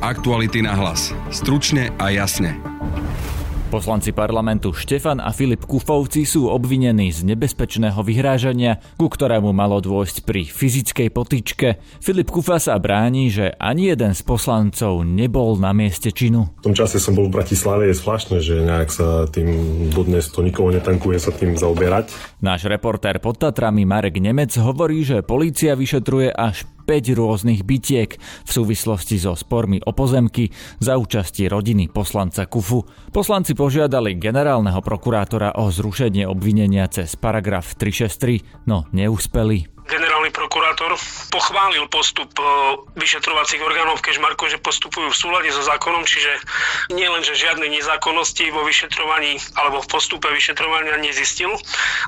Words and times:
Aktuality 0.00 0.64
na 0.64 0.72
hlas. 0.72 1.12
Stručne 1.28 1.92
a 2.00 2.08
jasne. 2.08 2.56
Poslanci 3.68 4.16
parlamentu 4.16 4.72
Štefan 4.72 5.20
a 5.20 5.28
Filip 5.28 5.68
Kufovci 5.68 6.24
sú 6.24 6.48
obvinení 6.48 7.12
z 7.12 7.22
nebezpečného 7.28 8.00
vyhrážania, 8.00 8.80
ku 8.96 9.12
ktorému 9.12 9.52
malo 9.52 9.76
dôjsť 9.84 10.24
pri 10.24 10.48
fyzickej 10.48 11.08
potičke. 11.12 11.68
Filip 12.00 12.32
Kufa 12.32 12.56
sa 12.56 12.80
bráni, 12.80 13.28
že 13.28 13.52
ani 13.60 13.92
jeden 13.92 14.16
z 14.16 14.24
poslancov 14.24 15.04
nebol 15.04 15.60
na 15.60 15.76
mieste 15.76 16.16
činu. 16.16 16.48
V 16.64 16.72
tom 16.72 16.74
čase 16.74 16.96
som 16.96 17.12
bol 17.12 17.28
v 17.28 17.36
Bratislave, 17.36 17.92
je 17.92 18.00
zvláštne, 18.00 18.40
že 18.40 18.56
nejak 18.64 18.88
sa 18.88 19.28
tým 19.28 19.52
dodnes 19.92 20.32
to 20.32 20.40
nikoho 20.40 20.72
netankuje 20.72 21.20
sa 21.20 21.30
tým 21.30 21.60
zaoberať. 21.60 22.08
Náš 22.40 22.72
reportér 22.72 23.20
pod 23.20 23.36
Tatrami 23.36 23.84
Marek 23.84 24.16
Nemec 24.16 24.56
hovorí, 24.56 25.04
že 25.04 25.20
polícia 25.20 25.76
vyšetruje 25.76 26.32
až 26.32 26.64
5 26.64 26.79
rôznych 26.98 27.62
bitiek 27.62 28.18
v 28.18 28.50
súvislosti 28.50 29.22
so 29.22 29.38
spormi 29.38 29.78
o 29.78 29.94
pozemky 29.94 30.50
za 30.82 30.98
účasti 30.98 31.46
rodiny 31.46 31.86
poslanca 31.86 32.50
Kufu. 32.50 32.82
Poslanci 33.14 33.54
požiadali 33.54 34.18
generálneho 34.18 34.82
prokurátora 34.82 35.54
o 35.62 35.70
zrušenie 35.70 36.26
obvinenia 36.26 36.90
cez 36.90 37.14
paragraf 37.14 37.78
363, 37.78 38.66
no 38.66 38.90
neúspeli 38.90 39.79
generálny 39.90 40.30
prokurátor 40.30 40.94
pochválil 41.34 41.90
postup 41.90 42.30
e, 42.38 42.42
vyšetrovacích 42.94 43.58
orgánov 43.58 43.98
v 43.98 44.06
Kežmarku, 44.06 44.46
že 44.46 44.62
postupujú 44.62 45.10
v 45.10 45.18
súlade 45.18 45.50
so 45.50 45.66
zákonom, 45.66 46.06
čiže 46.06 46.30
nie 46.94 47.10
len, 47.10 47.26
že 47.26 47.34
žiadne 47.34 47.66
nezákonnosti 47.66 48.54
vo 48.54 48.62
vyšetrovaní 48.62 49.42
alebo 49.58 49.82
v 49.82 49.90
postupe 49.90 50.30
vyšetrovania 50.30 50.94
nezistil, 51.02 51.50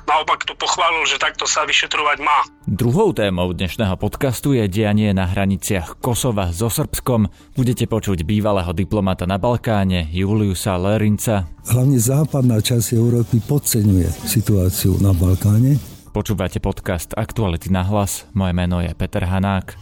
naopak 0.07 0.47
to 0.47 0.55
pochválil, 0.55 1.03
že 1.03 1.19
takto 1.19 1.43
sa 1.43 1.67
vyšetrovať 1.67 2.17
má. 2.23 2.47
Druhou 2.63 3.11
témou 3.11 3.51
dnešného 3.51 3.99
podcastu 3.99 4.55
je 4.55 4.65
dianie 4.71 5.11
na 5.11 5.27
hraniciach 5.27 5.99
Kosova 5.99 6.55
so 6.55 6.71
Srbskom. 6.71 7.27
Budete 7.53 7.85
počuť 7.91 8.23
bývalého 8.23 8.71
diplomata 8.71 9.27
na 9.27 9.35
Balkáne 9.35 10.07
Juliusa 10.09 10.79
Lerinca. 10.79 11.51
Hlavne 11.67 11.99
západná 11.99 12.63
časť 12.63 12.95
Európy 12.95 13.43
podceňuje 13.43 14.07
situáciu 14.23 14.95
na 15.03 15.11
Balkáne 15.11 15.92
Počúvate 16.13 16.61
podcast 16.61 17.17
Aktuality 17.17 17.73
na 17.73 17.81
hlas. 17.81 18.29
Moje 18.37 18.53
meno 18.53 18.77
je 18.77 18.93
Peter 18.93 19.25
Hanák. 19.25 19.73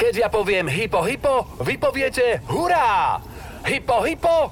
Keď 0.00 0.14
ja 0.24 0.32
poviem 0.32 0.64
hypo, 0.72 1.04
hypo, 1.04 1.44
vy 1.60 1.76
poviete 1.76 2.40
hurá! 2.48 3.20
Hypo, 3.60 4.00
hypo! 4.08 4.48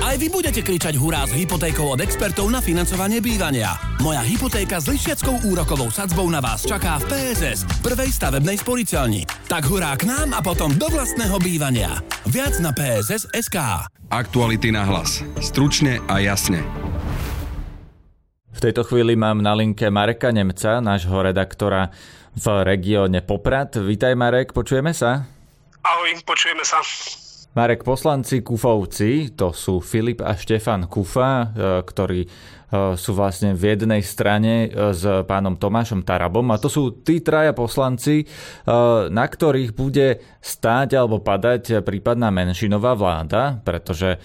Aj 0.00 0.16
vy 0.16 0.32
budete 0.32 0.64
kričať 0.64 0.96
hurá 0.96 1.28
s 1.28 1.36
hypotékou 1.36 1.92
od 1.92 2.00
expertov 2.00 2.48
na 2.48 2.64
financovanie 2.64 3.20
bývania. 3.20 3.76
Moja 4.00 4.24
hypotéka 4.24 4.80
s 4.80 4.88
lišiackou 4.88 5.44
úrokovou 5.44 5.92
sadzbou 5.92 6.24
na 6.32 6.40
vás 6.40 6.64
čaká 6.64 6.96
v 7.04 7.12
PSS, 7.12 7.68
prvej 7.84 8.08
stavebnej 8.08 8.56
sporiteľni. 8.56 9.28
Tak 9.44 9.68
hurá 9.68 9.92
k 10.00 10.08
nám 10.08 10.32
a 10.32 10.40
potom 10.40 10.72
do 10.72 10.88
vlastného 10.88 11.36
bývania. 11.36 12.00
Viac 12.24 12.64
na 12.64 12.72
PSS 12.72 13.28
SK. 13.28 13.84
Aktuality 14.08 14.72
na 14.72 14.88
hlas. 14.88 15.20
Stručne 15.44 16.00
a 16.08 16.16
jasne. 16.24 16.64
V 18.58 18.66
tejto 18.66 18.82
chvíli 18.82 19.14
mám 19.14 19.38
na 19.38 19.54
linke 19.54 19.86
Mareka 19.86 20.34
Nemca, 20.34 20.82
nášho 20.82 21.14
redaktora 21.14 21.94
v 22.34 22.66
regióne 22.66 23.22
Poprad. 23.22 23.78
Vítaj 23.78 24.18
Marek, 24.18 24.50
počujeme 24.50 24.90
sa? 24.90 25.30
Ahoj, 25.86 26.18
počujeme 26.26 26.66
sa. 26.66 26.82
Marek, 27.54 27.86
poslanci 27.86 28.42
Kufovci, 28.42 29.30
to 29.38 29.54
sú 29.54 29.78
Filip 29.78 30.26
a 30.26 30.34
Štefan 30.34 30.90
Kufa, 30.90 31.30
e, 31.30 31.46
ktorí 31.86 32.20
e, 32.26 32.28
sú 32.98 33.14
vlastne 33.14 33.54
v 33.54 33.78
jednej 33.78 34.02
strane 34.02 34.66
e, 34.66 34.90
s 34.90 35.06
pánom 35.30 35.54
Tomášom 35.54 36.02
Tarabom 36.02 36.50
a 36.50 36.58
to 36.58 36.66
sú 36.66 36.98
tí 37.06 37.22
traja 37.22 37.54
poslanci, 37.54 38.26
na 39.06 39.22
ktorých 39.22 39.70
bude 39.70 40.18
stáť 40.42 40.98
alebo 40.98 41.22
padať 41.22 41.86
prípadná 41.86 42.34
menšinová 42.34 42.98
vláda, 42.98 43.62
pretože 43.62 44.18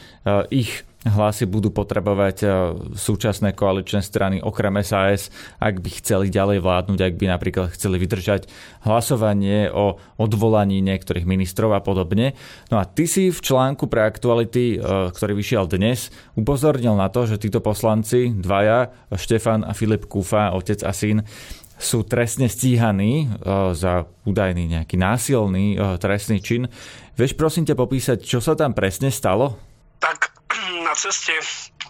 ich 0.49 0.81
hlasy 1.03 1.43
budú 1.43 1.69
potrebovať 1.69 2.37
e, 2.43 2.47
súčasné 2.95 3.51
koaličné 3.51 3.99
strany 3.99 4.39
okrem 4.39 4.79
SAS, 4.81 5.27
ak 5.59 5.83
by 5.83 5.89
chceli 5.99 6.31
ďalej 6.31 6.63
vládnuť, 6.63 6.99
ak 6.99 7.13
by 7.19 7.25
napríklad 7.27 7.67
chceli 7.75 7.99
vydržať 7.99 8.47
hlasovanie 8.87 9.67
o 9.71 9.99
odvolaní 10.15 10.79
niektorých 10.79 11.27
ministrov 11.27 11.75
a 11.75 11.83
podobne. 11.83 12.35
No 12.71 12.79
a 12.79 12.87
ty 12.87 13.03
si 13.03 13.29
v 13.29 13.39
článku 13.39 13.91
pre 13.91 14.07
aktuality, 14.07 14.79
e, 14.79 15.11
ktorý 15.11 15.35
vyšiel 15.35 15.67
dnes, 15.67 16.07
upozornil 16.39 16.95
na 16.95 17.11
to, 17.11 17.27
že 17.27 17.39
títo 17.39 17.59
poslanci, 17.59 18.31
dvaja, 18.31 18.91
Štefan 19.11 19.67
a 19.67 19.75
Filip 19.75 20.07
Kufa, 20.07 20.55
otec 20.55 20.79
a 20.87 20.95
syn, 20.95 21.27
sú 21.75 22.07
trestne 22.07 22.47
stíhaní 22.47 23.27
e, 23.27 23.75
za 23.75 24.07
údajný 24.23 24.79
nejaký 24.79 24.95
násilný 24.95 25.75
trestný 25.99 26.39
čin. 26.39 26.71
Vieš 27.19 27.35
prosím 27.35 27.67
ťa 27.67 27.75
popísať, 27.75 28.17
čo 28.23 28.39
sa 28.39 28.55
tam 28.55 28.71
presne 28.71 29.11
stalo? 29.11 29.59
Tak 29.99 30.32
na 30.87 30.93
ceste 30.95 31.33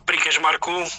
pri 0.03 0.18
Kežmarku 0.19 0.84
eh, 0.84 0.90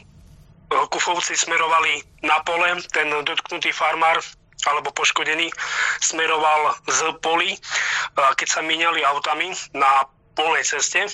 Kufovci 0.91 1.37
smerovali 1.37 2.03
na 2.25 2.41
pole, 2.43 2.81
ten 2.93 3.11
dotknutý 3.25 3.73
farmár 3.73 4.21
alebo 4.65 4.97
poškodený 4.97 5.53
smeroval 6.01 6.73
z 6.89 7.01
poli. 7.21 7.53
Keď 8.17 8.49
sa 8.49 8.65
míňali 8.65 9.05
autami 9.05 9.53
na 9.77 10.09
polnej 10.33 10.65
ceste, 10.65 11.05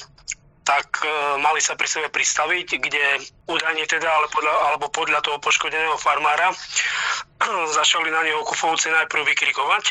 tak 0.62 1.03
e, 1.03 1.09
mali 1.43 1.59
sa 1.59 1.75
pri 1.75 1.89
sebe 1.89 2.09
pristaviť, 2.15 2.78
kde 2.78 3.05
údajne 3.50 3.84
teda, 3.91 4.06
ale 4.06 4.31
podľa, 4.31 4.55
alebo 4.71 4.87
podľa 4.93 5.19
toho 5.25 5.43
poškodeného 5.43 5.99
farmára 5.99 6.55
začali 7.78 8.12
na 8.12 8.22
neho 8.22 8.47
kufovci 8.47 8.93
najprv 8.93 9.25
vykrikovať 9.34 9.84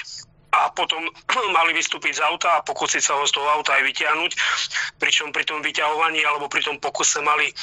a 0.49 0.73
potom 0.73 1.05
mali 1.57 1.71
vystúpiť 1.77 2.19
z 2.19 2.25
auta 2.25 2.59
a 2.59 2.65
pokúsiť 2.65 3.01
sa 3.03 3.13
ho 3.17 3.23
z 3.25 3.33
toho 3.33 3.47
auta 3.49 3.77
aj 3.77 3.83
vyťahnuť, 3.85 4.31
pričom 4.97 5.29
pri 5.29 5.45
tom 5.45 5.61
vyťahovaní 5.61 6.21
alebo 6.25 6.49
pri 6.49 6.65
tom 6.65 6.81
pokuse 6.81 7.21
mali 7.21 7.53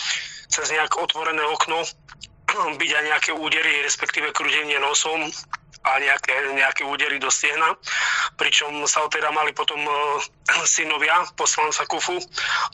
cez 0.46 0.70
nejak 0.70 0.94
otvorené 0.94 1.42
okno 1.42 1.82
byť 2.80 2.90
aj 2.90 3.04
nejaké 3.04 3.30
údery, 3.34 3.82
respektíve 3.82 4.30
krudenie 4.30 4.78
nosom 4.78 5.26
a 5.86 6.02
nejaké, 6.02 6.34
nejaké 6.58 6.82
údery 6.82 7.22
do 7.22 7.30
stiehna, 7.30 7.78
pričom 8.34 8.74
sa 8.90 9.06
ho 9.06 9.08
teda 9.08 9.30
mali 9.30 9.54
potom 9.54 9.78
e, 9.78 9.92
synovia 10.66 11.26
poslanca 11.38 11.86
Kufu 11.86 12.18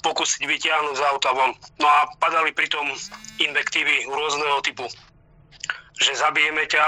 pokúsiť 0.00 0.44
vyťahnuť 0.44 0.94
z 0.96 1.02
auta 1.08 1.32
von. 1.36 1.52
No 1.80 1.86
a 1.88 2.08
padali 2.20 2.56
pritom 2.56 2.88
invektívy 3.40 4.08
rôzneho 4.08 4.60
typu 4.64 4.88
že 6.02 6.18
zabijeme 6.18 6.66
ťa, 6.66 6.84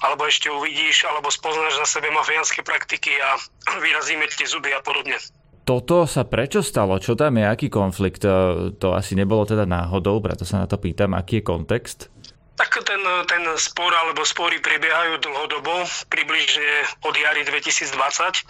alebo 0.00 0.24
ešte 0.24 0.48
uvidíš, 0.48 1.04
alebo 1.04 1.28
spoznáš 1.28 1.76
na 1.76 1.86
sebe 1.86 2.08
mafiánske 2.08 2.64
praktiky 2.64 3.12
a 3.20 3.36
vyrazíme 3.84 4.24
ti 4.32 4.48
zuby 4.48 4.72
a 4.72 4.80
podobne. 4.80 5.20
Toto 5.68 6.08
sa 6.08 6.26
prečo 6.26 6.64
stalo? 6.64 6.98
Čo 6.98 7.14
tam 7.14 7.38
je? 7.38 7.46
Aký 7.46 7.70
konflikt? 7.70 8.26
E, 8.26 8.74
to 8.80 8.96
asi 8.96 9.14
nebolo 9.14 9.46
teda 9.46 9.68
náhodou, 9.68 10.18
preto 10.18 10.42
sa 10.42 10.64
na 10.64 10.66
to 10.66 10.80
pýtam. 10.80 11.14
Aký 11.14 11.44
je 11.44 11.46
kontext? 11.46 12.10
Tak 12.58 12.74
ten, 12.82 13.00
ten 13.30 13.44
spor 13.54 13.88
alebo 13.94 14.26
spory 14.26 14.58
prebiehajú 14.58 15.22
dlhodobo, 15.22 15.86
približne 16.10 16.90
od 17.06 17.14
jary 17.14 17.46
2020. 17.46 17.86
E, 17.86 18.40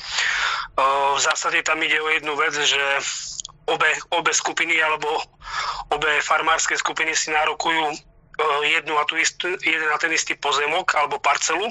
v 1.12 1.20
zásade 1.20 1.60
tam 1.60 1.82
ide 1.84 2.00
o 2.00 2.08
jednu 2.08 2.32
vec, 2.40 2.56
že 2.56 2.80
obe, 3.68 3.90
obe 4.16 4.32
skupiny 4.32 4.80
alebo 4.80 5.20
obe 5.92 6.24
farmárske 6.24 6.78
skupiny 6.78 7.12
si 7.12 7.30
nárokujú 7.30 8.09
jednu 8.66 8.94
a 8.98 9.04
tú 9.04 9.16
istú, 9.16 9.48
jeden 9.60 9.90
a 9.92 9.98
ten 10.00 10.12
istý 10.12 10.36
pozemok 10.36 10.94
alebo 10.96 11.22
parcelu, 11.22 11.68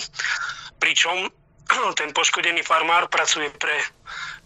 pričom 0.78 1.30
ten 2.00 2.10
poškodený 2.14 2.66
farmár 2.66 3.10
pracuje 3.10 3.50
pre 3.58 3.76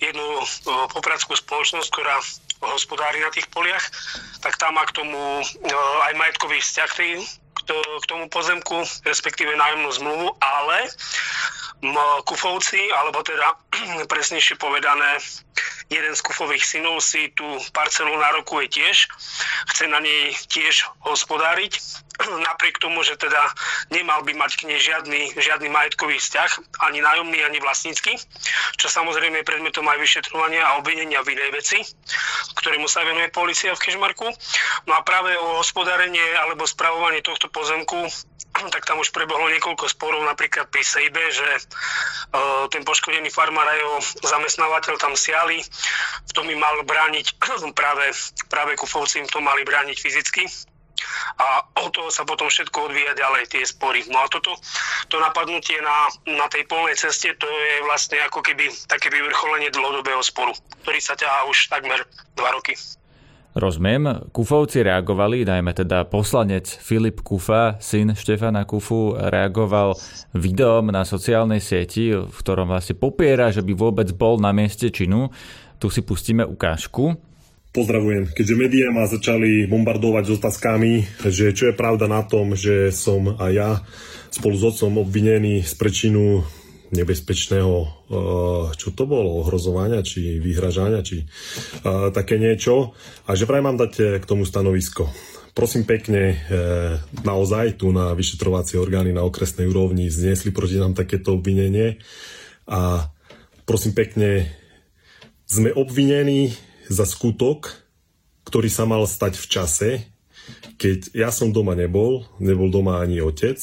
jednu 0.02 0.44
popradskú 0.92 1.38
spoločnosť, 1.38 1.90
ktorá 1.92 2.20
hospodári 2.64 3.20
na 3.20 3.32
tých 3.32 3.48
poliach, 3.52 3.84
tak 4.40 4.56
tam 4.56 4.80
má 4.80 4.88
k 4.88 4.96
tomu 4.96 5.44
aj 6.08 6.14
majetkový 6.16 6.64
vzťah 6.64 6.92
k 8.04 8.06
tomu 8.08 8.28
pozemku, 8.28 8.84
respektíve 9.08 9.56
nájomnú 9.56 9.92
zmluvu, 9.96 10.28
ale 10.40 10.88
Kufovci, 12.24 12.80
alebo 12.96 13.20
teda 13.24 13.60
presnejšie 14.12 14.56
povedané, 14.56 15.20
jeden 15.92 16.16
z 16.16 16.22
Kufových 16.24 16.64
synov 16.64 17.04
si 17.04 17.28
tú 17.36 17.46
parcelu 17.76 18.16
nárokuje 18.16 18.72
tiež, 18.72 19.12
chce 19.76 19.92
na 19.92 20.00
nej 20.00 20.32
tiež 20.48 20.88
hospodáriť, 21.04 21.76
napriek 22.48 22.80
tomu, 22.80 23.04
že 23.04 23.20
teda 23.20 23.40
nemal 23.92 24.24
by 24.24 24.34
mať 24.36 24.52
k 24.60 24.68
nej 24.72 24.80
žiadny, 24.80 25.36
žiadny 25.36 25.70
majetkový 25.70 26.18
vzťah, 26.20 26.82
ani 26.90 27.00
nájomný, 27.04 27.40
ani 27.44 27.60
vlastnícky, 27.60 28.16
čo 28.80 28.88
samozrejme 28.88 29.42
je 29.42 29.50
predmetom 29.50 29.86
aj 29.88 30.00
vyšetrovania 30.00 30.64
a 30.64 30.78
obvinenia 30.80 31.22
v 31.24 31.36
inej 31.38 31.50
veci, 31.54 31.80
ktorému 32.60 32.88
sa 32.88 33.04
venuje 33.04 33.30
policia 33.32 33.76
v 33.76 33.82
Kešmarku. 33.84 34.28
No 34.88 34.92
a 34.98 35.02
práve 35.06 35.36
o 35.38 35.60
hospodárenie 35.60 36.24
alebo 36.40 36.68
spravovanie 36.68 37.24
tohto 37.24 37.48
pozemku 37.52 38.08
tak 38.74 38.86
tam 38.86 39.02
už 39.02 39.10
prebohlo 39.10 39.50
niekoľko 39.50 39.90
sporov, 39.90 40.22
napríklad 40.26 40.70
pri 40.70 40.84
Sejbe, 40.86 41.24
že 41.34 41.50
uh, 41.58 42.70
ten 42.70 42.86
poškodený 42.86 43.34
farmár 43.34 43.66
a 43.66 43.76
jeho 43.78 43.98
zamestnávateľ 44.22 44.96
tam 45.02 45.14
siali, 45.18 45.62
v 46.24 46.32
tom 46.32 46.46
im 46.50 46.62
mal 46.62 46.78
brániť 46.86 47.38
práve, 47.80 48.14
práve 48.48 48.78
Kufovci 48.78 49.26
im 49.26 49.30
to 49.30 49.42
mali 49.42 49.66
brániť 49.66 49.98
fyzicky 49.98 50.46
a 51.40 51.66
od 51.84 51.92
toho 51.92 52.10
sa 52.14 52.24
potom 52.24 52.48
všetko 52.48 52.90
odvíja 52.90 53.14
ďalej, 53.18 53.50
tie 53.50 53.64
spory. 53.66 54.06
No 54.10 54.24
a 54.24 54.28
toto, 54.30 54.56
to 55.10 55.18
napadnutie 55.20 55.78
na, 55.82 56.10
na 56.30 56.48
tej 56.48 56.66
polnej 56.70 56.96
ceste, 56.96 57.34
to 57.38 57.48
je 57.48 57.86
vlastne 57.86 58.22
ako 58.24 58.46
keby 58.46 58.70
také 58.88 59.10
vyvrcholenie 59.10 59.74
dlhodobého 59.74 60.22
sporu, 60.22 60.54
ktorý 60.86 61.00
sa 61.02 61.18
ťahá 61.18 61.50
už 61.50 61.68
takmer 61.70 62.06
dva 62.38 62.54
roky. 62.54 62.78
Rozumiem. 63.54 64.34
Kufovci 64.34 64.82
reagovali, 64.82 65.46
najmä 65.46 65.78
teda 65.78 66.10
poslanec 66.10 66.66
Filip 66.66 67.22
Kufa, 67.22 67.78
syn 67.78 68.18
Štefana 68.18 68.66
Kufu, 68.66 69.14
reagoval 69.14 69.94
videom 70.34 70.90
na 70.90 71.06
sociálnej 71.06 71.62
sieti, 71.62 72.18
v 72.18 72.34
ktorom 72.34 72.66
vlastne 72.66 72.98
popiera, 72.98 73.54
že 73.54 73.62
by 73.62 73.78
vôbec 73.78 74.10
bol 74.18 74.42
na 74.42 74.50
mieste 74.50 74.90
činu. 74.90 75.30
Tu 75.78 75.94
si 75.94 76.02
pustíme 76.02 76.42
ukážku. 76.42 77.14
Pozdravujem. 77.74 78.30
Keďže 78.30 78.54
médiá 78.54 78.94
ma 78.94 79.10
začali 79.10 79.66
bombardovať 79.66 80.24
s 80.30 80.32
otázkami, 80.38 80.94
že 81.26 81.58
čo 81.58 81.74
je 81.74 81.74
pravda 81.74 82.06
na 82.06 82.22
tom, 82.22 82.54
že 82.54 82.94
som 82.94 83.34
aj 83.34 83.50
ja 83.50 83.82
spolu 84.30 84.54
s 84.54 84.62
otcom 84.62 85.02
obvinený 85.02 85.66
z 85.66 85.74
prečinu 85.74 86.46
nebezpečného, 86.94 87.76
eh, 87.82 87.90
čo 88.78 88.94
to 88.94 89.10
bolo, 89.10 89.42
ohrozovania, 89.42 90.06
či 90.06 90.38
vyhražania, 90.38 91.02
či 91.02 91.26
uh, 91.26 92.14
také 92.14 92.38
niečo. 92.38 92.94
A 93.26 93.34
že 93.34 93.50
vraj 93.50 93.66
mám 93.66 93.82
dať 93.82 93.94
eh, 93.98 94.06
k 94.22 94.30
tomu 94.30 94.46
stanovisko. 94.46 95.10
Prosím 95.58 95.86
pekne, 95.86 96.42
naozaj 97.22 97.78
tu 97.78 97.94
na 97.94 98.18
vyšetrovacie 98.18 98.74
orgány 98.82 99.14
na 99.14 99.22
okresnej 99.22 99.70
úrovni 99.70 100.10
zniesli 100.10 100.50
proti 100.50 100.82
nám 100.82 100.98
takéto 100.98 101.38
obvinenie 101.38 102.02
a 102.66 103.06
prosím 103.62 103.94
pekne, 103.94 104.50
sme 105.46 105.70
obvinení 105.70 106.58
za 106.90 107.06
skutok, 107.08 107.72
ktorý 108.48 108.68
sa 108.68 108.84
mal 108.84 109.04
stať 109.08 109.40
v 109.40 109.46
čase, 109.48 109.90
keď 110.76 111.16
ja 111.16 111.30
som 111.32 111.56
doma 111.56 111.78
nebol, 111.78 112.28
nebol 112.42 112.68
doma 112.68 113.00
ani 113.00 113.24
otec. 113.24 113.60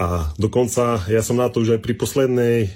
A 0.00 0.32
dokonca 0.40 1.04
ja 1.06 1.20
som 1.20 1.36
na 1.36 1.52
to 1.52 1.60
už 1.60 1.76
aj 1.76 1.80
pri 1.84 1.94
poslednej 1.94 2.56
e, 2.64 2.68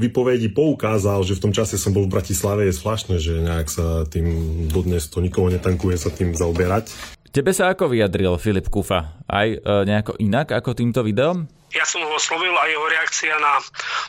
vypovedi 0.00 0.48
poukázal, 0.48 1.20
že 1.22 1.36
v 1.36 1.44
tom 1.44 1.52
čase 1.52 1.76
som 1.76 1.92
bol 1.92 2.08
v 2.08 2.14
Bratislave. 2.16 2.64
Je 2.66 2.74
zvláštne, 2.74 3.20
že 3.20 3.44
nejak 3.44 3.68
sa 3.68 4.08
tým 4.08 4.26
dodnes 4.72 5.06
to 5.12 5.20
nikoho 5.20 5.52
netankuje 5.52 6.00
sa 6.00 6.08
tým 6.08 6.32
zaoberať. 6.32 6.88
Tebe 7.28 7.52
sa 7.52 7.68
ako 7.76 7.92
vyjadril 7.92 8.40
Filip 8.40 8.72
Kufa? 8.72 9.20
Aj 9.28 9.44
e, 9.44 9.60
nejako 9.60 10.16
inak 10.18 10.56
ako 10.56 10.72
týmto 10.72 11.04
videom? 11.04 11.44
Ja 11.76 11.84
som 11.84 12.00
ho 12.00 12.16
oslovil 12.16 12.56
a 12.56 12.64
jeho 12.64 12.86
reakcia 12.88 13.36
na 13.36 13.60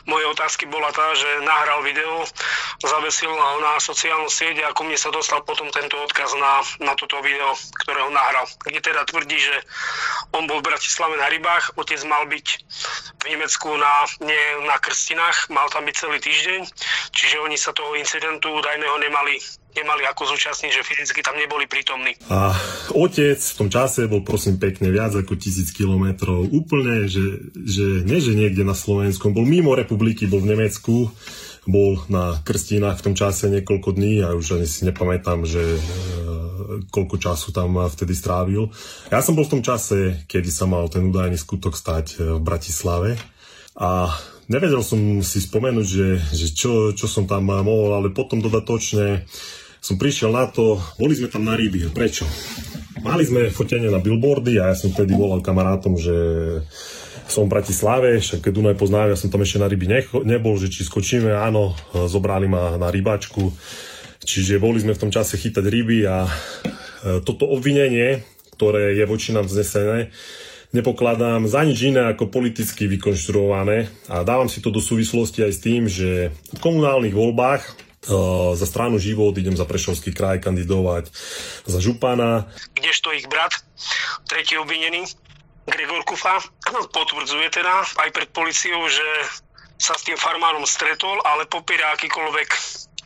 moje 0.08 0.24
otázky 0.32 0.64
bola 0.64 0.88
tá, 0.96 1.12
že 1.12 1.28
nahral 1.44 1.84
video, 1.84 2.24
zavesil 2.80 3.28
ho 3.28 3.60
na 3.60 3.76
sociálnu 3.76 4.32
sieť 4.32 4.64
a 4.64 4.72
ku 4.72 4.88
mne 4.88 4.96
sa 4.96 5.12
dostal 5.12 5.44
potom 5.44 5.68
tento 5.68 6.00
odkaz 6.00 6.32
na, 6.40 6.64
na 6.80 6.96
toto 6.96 7.20
video, 7.20 7.52
ktoré 7.84 8.00
ho 8.00 8.08
nahral. 8.08 8.48
Kde 8.64 8.80
teda 8.80 9.04
tvrdí, 9.04 9.36
že 9.36 9.56
on 10.32 10.48
bol 10.48 10.64
v 10.64 10.72
Bratislave 10.72 11.20
na 11.20 11.28
rybách, 11.28 11.76
otec 11.76 12.00
mal 12.08 12.24
byť 12.24 12.46
v 13.20 13.22
Nemecku 13.28 13.68
na, 13.76 14.08
nie, 14.24 14.44
na 14.64 14.80
krstinách, 14.80 15.52
mal 15.52 15.68
tam 15.68 15.84
byť 15.84 15.94
celý 16.00 16.16
týždeň, 16.16 16.60
čiže 17.12 17.36
oni 17.44 17.60
sa 17.60 17.76
toho 17.76 17.92
incidentu 17.92 18.56
údajného 18.56 18.96
nemali 19.04 19.36
nemali 19.74 20.02
ako 20.06 20.34
zúčastniť, 20.34 20.70
že 20.70 20.86
fyzicky 20.86 21.20
tam 21.22 21.38
neboli 21.38 21.70
prítomní. 21.70 22.18
A 22.30 22.54
otec 22.94 23.38
v 23.38 23.56
tom 23.56 23.68
čase 23.70 24.10
bol 24.10 24.26
prosím 24.26 24.58
pekne 24.58 24.90
viac 24.90 25.14
ako 25.14 25.38
tisíc 25.38 25.70
kilometrov. 25.70 26.50
Úplne, 26.50 27.06
že, 27.06 27.54
že 27.54 28.02
nie 28.02 28.18
že 28.18 28.34
niekde 28.34 28.66
na 28.66 28.74
Slovensku, 28.74 29.30
bol 29.30 29.46
mimo 29.46 29.72
republiky, 29.78 30.26
bol 30.26 30.42
v 30.42 30.52
Nemecku, 30.56 31.08
bol 31.68 32.00
na 32.08 32.40
krstínach 32.42 32.98
v 32.98 33.12
tom 33.12 33.14
čase 33.14 33.52
niekoľko 33.52 33.94
dní 33.94 34.24
a 34.24 34.32
už 34.34 34.60
ani 34.60 34.66
si 34.66 34.88
nepamätám, 34.88 35.44
že 35.44 35.60
e, 35.60 35.80
koľko 36.88 37.16
času 37.20 37.52
tam 37.52 37.76
vtedy 37.76 38.16
strávil. 38.16 38.72
Ja 39.12 39.20
som 39.20 39.36
bol 39.36 39.44
v 39.44 39.60
tom 39.60 39.62
čase, 39.62 40.24
kedy 40.24 40.48
sa 40.48 40.64
mal 40.64 40.88
ten 40.88 41.04
údajný 41.06 41.36
skutok 41.36 41.76
stať 41.76 42.06
e, 42.16 42.40
v 42.40 42.40
Bratislave 42.40 43.20
a 43.76 44.08
nevedel 44.50 44.82
som 44.82 44.98
si 45.22 45.38
spomenúť, 45.38 45.86
že, 45.86 46.08
že 46.34 46.46
čo, 46.50 46.90
čo 46.92 47.06
som 47.06 47.24
tam 47.24 47.46
mohol, 47.46 47.94
ale 47.94 48.10
potom 48.10 48.42
dodatočne 48.42 49.24
som 49.80 49.96
prišiel 49.96 50.34
na 50.34 50.44
to, 50.50 50.76
boli 51.00 51.16
sme 51.16 51.30
tam 51.32 51.48
na 51.48 51.56
ryby. 51.56 51.88
Prečo? 51.94 52.28
Mali 53.00 53.24
sme 53.24 53.48
fotenie 53.48 53.88
na 53.88 54.02
billboardy 54.02 54.60
a 54.60 54.74
ja 54.74 54.76
som 54.76 54.92
vtedy 54.92 55.16
volal 55.16 55.40
kamarátom, 55.40 55.96
že 55.96 56.16
som 57.30 57.46
v 57.46 57.56
Bratislave, 57.56 58.18
však 58.18 58.50
Dunaj 58.50 58.76
poznám, 58.76 59.14
ja 59.14 59.16
som 59.16 59.30
tam 59.30 59.40
ešte 59.40 59.62
na 59.62 59.70
ryby 59.70 59.86
necho, 59.86 60.20
nebol, 60.26 60.58
že 60.58 60.68
či 60.68 60.84
skočíme, 60.84 61.30
áno, 61.30 61.72
zobrali 61.94 62.50
ma 62.50 62.76
na 62.76 62.90
rybačku. 62.90 63.54
Čiže 64.20 64.60
boli 64.60 64.82
sme 64.82 64.92
v 64.92 65.02
tom 65.06 65.14
čase 65.14 65.40
chytať 65.40 65.64
ryby 65.64 66.04
a 66.04 66.28
e, 66.28 66.30
toto 67.24 67.48
obvinenie, 67.48 68.20
ktoré 68.58 68.92
je 68.92 69.04
voči 69.08 69.32
nám 69.32 69.48
vznesené, 69.48 70.12
nepokladám 70.70 71.46
za 71.50 71.66
nič 71.66 71.90
iné 71.90 72.10
ako 72.10 72.30
politicky 72.30 72.86
vykonštruované 72.86 73.90
a 74.06 74.22
dávam 74.22 74.46
si 74.46 74.62
to 74.62 74.70
do 74.70 74.78
súvislosti 74.78 75.42
aj 75.42 75.52
s 75.52 75.60
tým, 75.60 75.82
že 75.90 76.30
v 76.54 76.58
komunálnych 76.62 77.14
voľbách 77.14 77.90
Uh, 78.00 78.56
za 78.56 78.64
stranu 78.64 78.96
Život 78.96 79.36
idem 79.36 79.52
za 79.52 79.68
Prešovský 79.68 80.16
kraj 80.16 80.40
kandidovať 80.40 81.12
za 81.68 81.84
župana. 81.84 82.48
Kdežto 82.72 83.12
ich 83.12 83.28
brat, 83.28 83.52
tretí 84.24 84.56
obvinený, 84.56 85.04
Gregor 85.68 86.00
Kufa, 86.08 86.40
potvrdzuje 86.96 87.52
teda 87.52 87.84
aj 88.00 88.08
pred 88.16 88.32
policiou, 88.32 88.88
že 88.88 89.04
sa 89.76 89.92
s 90.00 90.08
tým 90.08 90.16
farmárom 90.16 90.64
stretol, 90.64 91.20
ale 91.28 91.44
popiera 91.44 91.92
akýkoľvek 91.92 92.50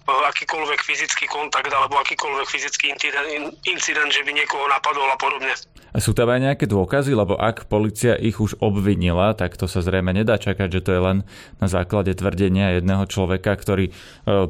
akýkoľvek 0.04 0.80
fyzický 0.84 1.24
kontakt 1.32 1.72
alebo 1.72 1.96
akýkoľvek 1.96 2.44
fyzický 2.44 2.92
incident, 2.92 3.56
incident, 3.64 4.12
že 4.12 4.20
by 4.20 4.36
niekoho 4.36 4.68
napadol 4.68 5.08
a 5.08 5.16
podobne. 5.16 5.56
Sú 5.94 6.10
tam 6.10 6.26
aj 6.26 6.42
nejaké 6.42 6.66
dôkazy, 6.66 7.14
lebo 7.14 7.38
ak 7.38 7.70
policia 7.70 8.18
ich 8.18 8.42
už 8.42 8.58
obvinila, 8.58 9.30
tak 9.38 9.54
to 9.54 9.70
sa 9.70 9.78
zrejme 9.78 10.10
nedá 10.10 10.42
čakať, 10.42 10.66
že 10.66 10.82
to 10.82 10.90
je 10.90 11.00
len 11.00 11.18
na 11.62 11.70
základe 11.70 12.10
tvrdenia 12.18 12.74
jedného 12.74 13.06
človeka, 13.06 13.54
ktorý, 13.54 13.90
e, 13.90 13.92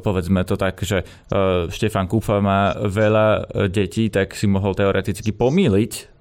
povedzme 0.01 0.41
to 0.41 0.57
tak, 0.57 0.81
že 0.81 1.05
e, 1.05 1.69
Štefan 1.69 2.09
Kufa 2.09 2.41
má 2.41 2.73
veľa 2.73 3.27
e, 3.29 3.41
detí, 3.69 4.09
tak 4.09 4.33
si 4.33 4.49
mohol 4.49 4.73
teoreticky 4.73 5.29
pomýliť 5.29 6.17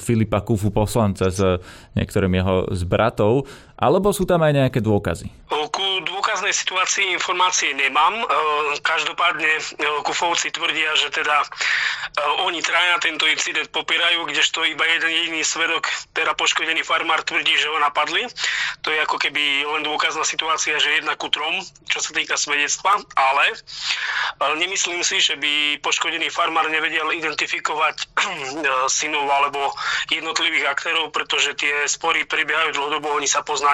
Filipa 0.00 0.40
Kufu 0.40 0.72
poslanca 0.72 1.28
s 1.28 1.60
niektorým 1.92 2.32
jeho 2.32 2.72
z 2.72 2.82
bratov, 2.88 3.44
alebo 3.76 4.08
sú 4.08 4.24
tam 4.24 4.40
aj 4.40 4.52
nejaké 4.56 4.80
dôkazy? 4.80 5.28
Ku 5.52 6.00
dôkaznej 6.00 6.56
situácii 6.56 7.12
informácie 7.12 7.76
nemám. 7.76 8.24
Každopádne 8.80 9.76
Kufovci 10.08 10.48
tvrdia, 10.48 10.96
že 10.96 11.12
teda 11.12 11.44
oni 12.48 12.64
traja 12.64 12.96
tento 13.04 13.28
incident 13.28 13.68
popierajú, 13.68 14.24
kdežto 14.24 14.64
iba 14.64 14.88
jeden 14.88 15.12
jediný 15.12 15.44
svedok, 15.44 15.84
teda 16.16 16.32
poškodený 16.32 16.80
farmár, 16.80 17.20
tvrdí, 17.28 17.52
že 17.60 17.68
ho 17.68 17.76
napadli. 17.76 18.24
To 18.80 18.88
je 18.88 19.04
ako 19.04 19.20
keby 19.20 19.68
len 19.68 19.84
dôkazná 19.84 20.24
situácia, 20.24 20.80
že 20.80 20.96
jedna 20.96 21.12
ku 21.20 21.28
trom, 21.28 21.60
čo 21.92 22.00
sa 22.00 22.16
týka 22.16 22.40
svedectva, 22.40 22.96
ale 23.12 23.52
nemyslím 24.56 25.04
si, 25.04 25.20
že 25.20 25.36
by 25.36 25.84
poškodený 25.84 26.32
farmár 26.32 26.72
nevedel 26.72 27.12
identifikovať 27.12 28.08
synov 28.96 29.28
alebo 29.28 29.76
jednotlivých 30.08 30.72
aktérov, 30.72 31.12
pretože 31.12 31.52
tie 31.60 31.84
spory 31.84 32.24
prebiehajú 32.24 32.72
dlhodobo, 32.72 33.12
oni 33.12 33.28
sa 33.28 33.44
poznajú. 33.44 33.65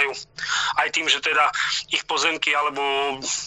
Aj 0.80 0.88
tým, 0.90 1.06
že 1.06 1.20
teda 1.20 1.52
ich 1.92 2.02
pozemky 2.08 2.56
alebo 2.56 2.80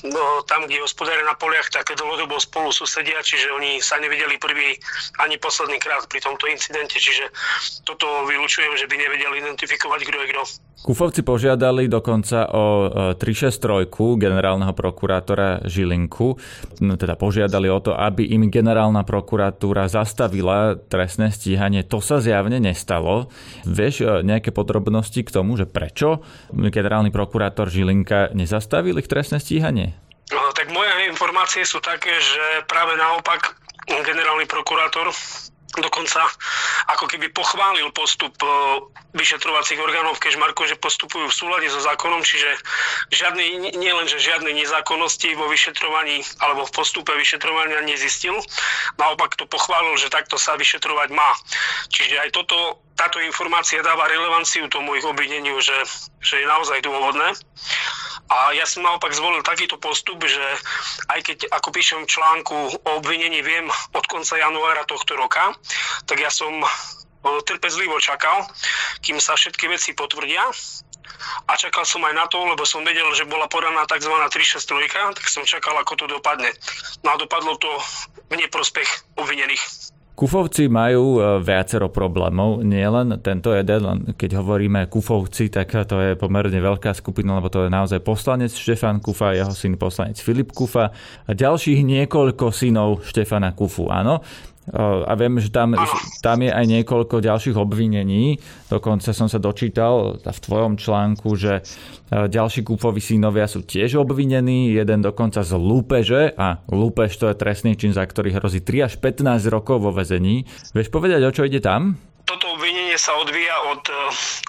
no, 0.06 0.24
tam, 0.46 0.70
kde 0.70 0.86
hospodária 0.86 1.25
na 1.25 1.34
poliach, 1.34 1.68
tak 1.74 1.90
dlhodobo 1.98 2.38
spolu 2.38 2.70
susedia, 2.70 3.20
čiže 3.25 3.50
oni 3.52 3.82
sa 3.82 3.98
nevedeli 3.98 4.38
prvý 4.38 4.78
ani 5.20 5.42
posledný 5.42 5.82
krát 5.82 6.06
pri 6.06 6.22
tomto 6.22 6.46
incidente, 6.46 7.02
čiže 7.02 7.30
toto 7.84 8.28
vylúčujem, 8.30 8.78
že 8.78 8.86
by 8.86 8.96
nevedel 8.96 9.32
identifikovať, 9.42 10.00
kto 10.06 10.18
je 10.22 10.28
kto. 10.32 10.44
Kufovci 10.86 11.25
požiadali 11.25 11.90
dokonca 11.90 12.46
o 12.54 12.66
363 13.18 13.90
generálneho 14.22 14.70
prokurátora 14.78 15.66
Žilinku, 15.66 16.38
no, 16.86 16.94
teda 16.94 17.18
požiadali 17.18 17.72
o 17.74 17.82
to, 17.82 17.98
aby 17.98 18.30
im 18.30 18.54
generálna 18.54 19.02
prokuratúra 19.02 19.90
zastavila 19.90 20.78
trestné 20.78 21.34
stíhanie. 21.34 21.82
To 21.90 22.04
sa 22.04 22.22
zjavne 22.22 22.62
nestalo. 22.62 23.34
Vieš 23.66 23.96
e, 24.04 24.06
nejaké 24.22 24.54
podrobnosti 24.54 25.18
k 25.18 25.34
tomu, 25.34 25.58
že 25.58 25.66
prečo 25.66 26.22
generálny 26.51 27.10
prokurátor 27.10 27.70
Žilinka 27.70 28.34
nezastavil 28.36 28.98
ich 29.00 29.10
trestné 29.10 29.42
stíhanie? 29.42 29.96
No, 30.34 30.42
tak 30.58 30.74
moje 30.74 30.89
informácie 31.06 31.62
sú 31.62 31.77
také, 31.82 32.12
že 32.18 32.65
práve 32.65 32.98
naopak 32.98 33.54
generálny 33.86 34.50
prokurátor 34.50 35.13
dokonca 35.82 36.24
ako 36.88 37.06
keby 37.10 37.32
pochválil 37.36 37.92
postup 37.92 38.32
e, 38.39 38.48
vyšetrovacích 39.15 39.80
orgánov 39.80 40.15
v 40.15 40.24
Kešmarku, 40.27 40.63
že 40.68 40.80
postupujú 40.80 41.27
v 41.27 41.36
súlade 41.36 41.68
so 41.68 41.84
zákonom, 41.84 42.24
čiže 42.24 42.48
žiadne, 43.12 43.75
nie 43.75 43.92
žiadne 44.08 44.51
nezákonnosti 44.56 45.36
vo 45.36 45.51
vyšetrovaní 45.51 46.24
alebo 46.39 46.63
v 46.68 46.75
postupe 46.75 47.12
vyšetrovania 47.15 47.84
nezistil, 47.84 48.36
naopak 48.96 49.36
to 49.36 49.44
pochválil, 49.50 49.96
že 50.00 50.12
takto 50.12 50.39
sa 50.39 50.56
vyšetrovať 50.56 51.10
má. 51.12 51.30
Čiže 51.92 52.24
aj 52.24 52.30
toto, 52.32 52.85
táto 52.96 53.20
informácia 53.20 53.84
dáva 53.84 54.08
relevanciu 54.08 54.72
tomu 54.72 54.96
ich 54.96 55.04
obvineniu, 55.04 55.60
že, 55.60 55.75
že 56.24 56.44
je 56.44 56.48
naozaj 56.48 56.80
dôvodné. 56.84 57.36
A 58.25 58.58
ja 58.58 58.66
som 58.66 58.82
naopak 58.82 59.14
zvolil 59.14 59.46
takýto 59.46 59.78
postup, 59.78 60.25
že 60.25 60.42
aj 61.14 61.20
keď, 61.22 61.38
ako 61.54 61.70
píšem 61.70 62.02
v 62.02 62.12
článku 62.12 62.56
o 62.82 62.92
obvinení, 62.98 63.46
viem 63.46 63.70
od 63.94 64.06
konca 64.10 64.34
januára 64.34 64.82
tohto 64.90 65.14
roka, 65.14 65.54
tak 66.10 66.18
ja 66.18 66.34
som 66.34 66.66
trpezlivo 67.46 67.98
čakal, 68.02 68.46
kým 69.02 69.18
sa 69.22 69.38
všetky 69.38 69.70
veci 69.70 69.94
potvrdia 69.94 70.42
a 71.50 71.52
čakal 71.58 71.86
som 71.86 72.06
aj 72.06 72.14
na 72.14 72.25
to, 72.30 72.38
lebo 72.42 72.66
som 72.66 72.86
vedel, 72.86 73.08
že 73.14 73.25
bola 73.25 73.50
podaná 73.50 73.86
tzv. 73.90 74.14
363, 74.14 75.18
tak 75.18 75.25
som 75.25 75.46
čakal, 75.46 75.74
ako 75.78 75.94
to 75.98 76.06
dopadne. 76.10 76.54
No 77.02 77.14
a 77.14 77.20
dopadlo 77.22 77.58
to 77.58 77.70
v 78.30 78.42
neprospech 78.42 79.18
obvinených. 79.18 79.62
Kufovci 80.15 80.72
majú 80.72 81.19
e, 81.19 81.43
viacero 81.43 81.91
problémov, 81.91 82.63
nie 82.63 82.88
len 82.88 83.19
tento 83.19 83.51
jeden, 83.51 83.81
len 83.84 84.00
keď 84.15 84.39
hovoríme 84.39 84.88
Kufovci, 84.88 85.51
tak 85.51 85.75
to 85.75 86.00
je 86.00 86.12
pomerne 86.15 86.55
veľká 86.55 86.95
skupina, 86.95 87.36
lebo 87.36 87.51
to 87.51 87.67
je 87.67 87.69
naozaj 87.69 88.00
poslanec 88.00 88.55
Štefan 88.55 89.03
Kufa, 89.03 89.36
jeho 89.36 89.51
syn 89.51 89.75
poslanec 89.75 90.15
Filip 90.24 90.55
Kufa 90.55 90.95
a 91.27 91.31
ďalších 91.36 91.84
niekoľko 91.84 92.48
synov 92.48 93.03
Štefana 93.03 93.51
Kufu, 93.51 93.91
áno 93.91 94.24
a 94.74 95.13
viem, 95.13 95.38
že 95.38 95.53
tam, 95.53 95.77
tam 96.25 96.41
je 96.41 96.50
aj 96.50 96.65
niekoľko 96.65 97.22
ďalších 97.22 97.53
obvinení. 97.53 98.41
Dokonca 98.65 99.13
som 99.13 99.29
sa 99.29 99.38
dočítal 99.38 100.17
v 100.17 100.39
tvojom 100.41 100.81
článku, 100.81 101.38
že 101.38 101.62
ďalší 102.10 102.65
kúpoví 102.65 102.98
synovia 102.98 103.45
sú 103.45 103.62
tiež 103.62 104.01
obvinení, 104.01 104.74
jeden 104.74 105.05
dokonca 105.05 105.45
z 105.45 105.53
lúpeže 105.53 106.34
a 106.34 106.65
lúpež 106.65 107.13
to 107.13 107.29
je 107.29 107.38
trestný 107.38 107.77
čin, 107.77 107.93
za 107.93 108.01
ktorý 108.01 108.34
hrozí 108.41 108.65
3 108.65 108.89
až 108.89 108.93
15 108.98 109.53
rokov 109.53 109.86
vo 109.86 109.93
vezení. 109.93 110.50
Vieš 110.74 110.89
povedať, 110.89 111.22
o 111.22 111.31
čo 111.34 111.45
ide 111.45 111.62
tam? 111.62 112.01
Obvinenie 112.96 113.12
sa 113.12 113.20
odvíja 113.20 113.58
od, 113.75 113.84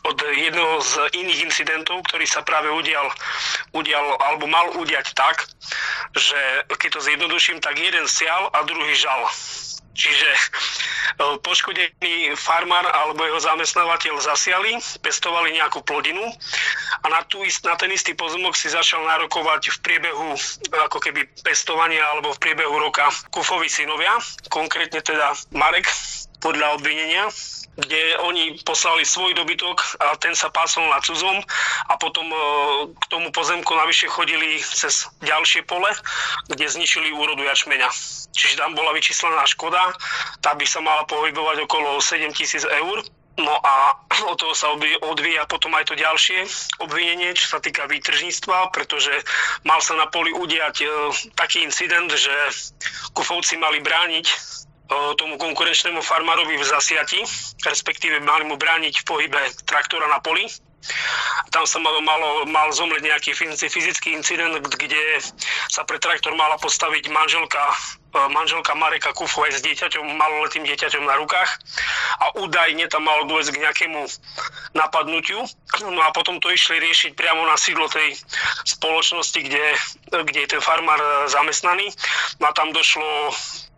od 0.07 0.19
jedného 0.23 0.79
z 0.79 0.95
iných 1.19 1.51
incidentov, 1.51 1.99
ktorý 2.07 2.31
sa 2.31 2.47
práve 2.47 2.71
udial, 2.71 3.11
udial 3.75 4.07
alebo 4.23 4.47
mal 4.47 4.71
udiať 4.79 5.19
tak, 5.19 5.51
že 6.15 6.39
keď 6.79 6.95
to 6.95 7.01
zjednoduším, 7.03 7.59
tak 7.59 7.75
jeden 7.75 8.07
sial 8.07 8.47
a 8.55 8.63
druhý 8.63 8.95
žal. 8.95 9.27
Čiže 9.99 10.31
e, 10.31 10.41
poškodený 11.43 12.39
farmár 12.39 12.87
alebo 12.87 13.27
jeho 13.27 13.43
zamestnávateľ 13.43 14.15
zasiali, 14.23 14.79
pestovali 15.03 15.59
nejakú 15.59 15.83
plodinu 15.83 16.23
a 17.03 17.07
na, 17.11 17.27
tú, 17.27 17.43
na 17.67 17.75
ten 17.75 17.91
istý 17.91 18.15
pozemok 18.15 18.55
si 18.55 18.71
začal 18.71 19.03
narokovať 19.11 19.75
v 19.75 19.79
priebehu 19.83 20.39
ako 20.87 21.03
keby 21.03 21.27
pestovania 21.43 22.07
alebo 22.15 22.31
v 22.31 22.39
priebehu 22.47 22.79
roka 22.79 23.11
kufovi 23.35 23.67
synovia, 23.67 24.15
konkrétne 24.55 25.03
teda 25.03 25.35
Marek 25.51 25.91
podľa 26.39 26.79
obvinenia 26.79 27.27
kde 27.77 28.17
oni 28.25 28.57
poslali 28.65 29.05
svoj 29.05 29.37
dobytok 29.37 29.85
a 30.01 30.17
ten 30.17 30.33
sa 30.33 30.49
pásol 30.49 30.89
na 30.89 30.97
cudzom 31.05 31.37
a 31.93 31.95
potom 32.01 32.25
e, 32.33 32.39
k 32.97 33.05
tomu 33.13 33.29
pozemku 33.33 33.69
navyše 33.77 34.09
chodili 34.09 34.57
cez 34.65 35.05
ďalšie 35.21 35.69
pole, 35.69 35.93
kde 36.49 36.65
zničili 36.65 37.13
úrodu 37.13 37.45
jačmeňa. 37.45 37.89
Čiže 38.33 38.61
tam 38.61 38.73
bola 38.73 38.97
vyčíslená 38.97 39.45
škoda, 39.45 39.93
tá 40.41 40.57
by 40.57 40.65
sa 40.65 40.81
mala 40.81 41.05
pohybovať 41.05 41.69
okolo 41.69 42.01
7 42.01 42.33
tisíc 42.33 42.65
eur. 42.65 43.05
No 43.37 43.53
a 43.53 44.01
od 44.33 44.41
toho 44.41 44.57
sa 44.57 44.73
odvíja 45.05 45.45
potom 45.45 45.77
aj 45.77 45.93
to 45.93 45.95
ďalšie 46.01 46.49
obvinenie, 46.81 47.37
čo 47.37 47.57
sa 47.57 47.59
týka 47.61 47.85
výtržníctva, 47.85 48.73
pretože 48.73 49.13
mal 49.69 49.85
sa 49.85 50.01
na 50.01 50.09
poli 50.09 50.33
udiať 50.33 50.77
e, 50.81 50.87
taký 51.37 51.61
incident, 51.61 52.09
že 52.09 52.33
kufovci 53.13 53.61
mali 53.61 53.85
brániť 53.85 54.27
tomu 54.89 55.35
konkurenčnému 55.39 55.99
farmárovi 56.03 56.55
v 56.59 56.65
zasiati, 56.65 57.21
respektíve 57.67 58.23
mali 58.23 58.47
mu 58.47 58.55
brániť 58.55 59.03
v 59.03 59.05
pohybe 59.05 59.41
traktora 59.67 60.07
na 60.07 60.23
poli. 60.23 60.47
Tam 61.51 61.67
sa 61.67 61.83
malo, 61.83 61.99
malo, 61.99 62.47
mal 62.47 62.71
zomrieť 62.71 63.03
nejaký 63.03 63.31
fyzický 63.67 64.15
incident, 64.15 64.55
kde 64.63 65.19
sa 65.67 65.83
pre 65.83 65.99
traktor 65.99 66.31
mala 66.39 66.55
postaviť 66.63 67.11
manželka, 67.11 67.59
e, 68.15 68.19
manželka 68.31 68.71
Mareka 68.79 69.11
Kufu 69.11 69.43
aj 69.43 69.59
s 69.59 69.61
dieťaťom, 69.67 70.15
maloletým 70.15 70.63
dieťaťom 70.63 71.03
na 71.03 71.19
rukách 71.19 71.51
a 72.23 72.39
údajne 72.39 72.87
tam 72.87 73.03
malo 73.03 73.27
dôjsť 73.27 73.51
k 73.51 73.63
nejakému 73.67 74.01
napadnutiu. 74.79 75.43
No 75.83 76.01
a 76.07 76.15
potom 76.15 76.39
to 76.39 76.55
išli 76.55 76.79
riešiť 76.79 77.19
priamo 77.19 77.43
na 77.51 77.59
sídlo 77.59 77.91
tej 77.91 78.15
spoločnosti, 78.63 79.43
kde, 79.43 79.67
kde 80.13 80.39
je 80.47 80.53
ten 80.55 80.63
farmár 80.63 81.03
zamestnaný. 81.27 81.91
No 82.39 82.47
a 82.47 82.53
tam 82.55 82.71
došlo 82.71 83.35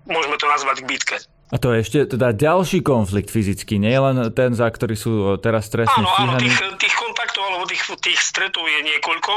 môžeme 0.09 0.37
to 0.41 0.47
nazvať 0.49 0.83
k 0.83 0.89
bitke. 0.89 1.17
A 1.49 1.57
to 1.57 1.73
je 1.73 1.81
ešte 1.81 1.99
teda 2.13 2.37
ďalší 2.37 2.85
konflikt 2.85 3.33
fyzický, 3.33 3.81
nie 3.81 3.97
len 3.97 4.29
ten, 4.37 4.53
za 4.53 4.69
ktorý 4.69 4.93
sú 4.93 5.13
teraz 5.41 5.73
trestne 5.73 6.05
Áno, 6.05 6.37
áno, 6.37 6.37
tých, 6.37 6.61
tých 6.77 6.93
kontaktov 6.93 7.41
alebo 7.49 7.65
tých, 7.65 7.89
tých 8.05 8.21
stretov 8.21 8.69
je 8.69 8.85
niekoľko. 8.85 9.33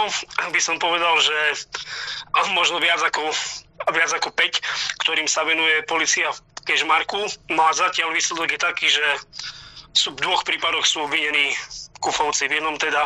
By 0.51 0.59
som 0.59 0.75
povedal, 0.75 1.15
že 1.23 1.37
možno 2.51 2.83
viac 2.83 2.99
ako, 2.99 3.31
viac 3.95 4.11
ako 4.11 4.27
5, 4.35 5.07
ktorým 5.07 5.27
sa 5.31 5.47
venuje 5.47 5.87
policia 5.87 6.35
v 6.35 6.39
Kežmarku. 6.67 7.31
No 7.47 7.63
a 7.63 7.71
zatiaľ 7.71 8.11
výsledok 8.11 8.59
je 8.59 8.59
taký, 8.59 8.87
že 8.91 9.05
sú, 9.91 10.15
v 10.15 10.23
dvoch 10.23 10.43
prípadoch 10.47 10.87
sú 10.87 11.03
obvinení 11.03 11.51
Kufovci. 12.01 12.49
V 12.49 12.57
jednom 12.57 12.75
teda 12.81 13.05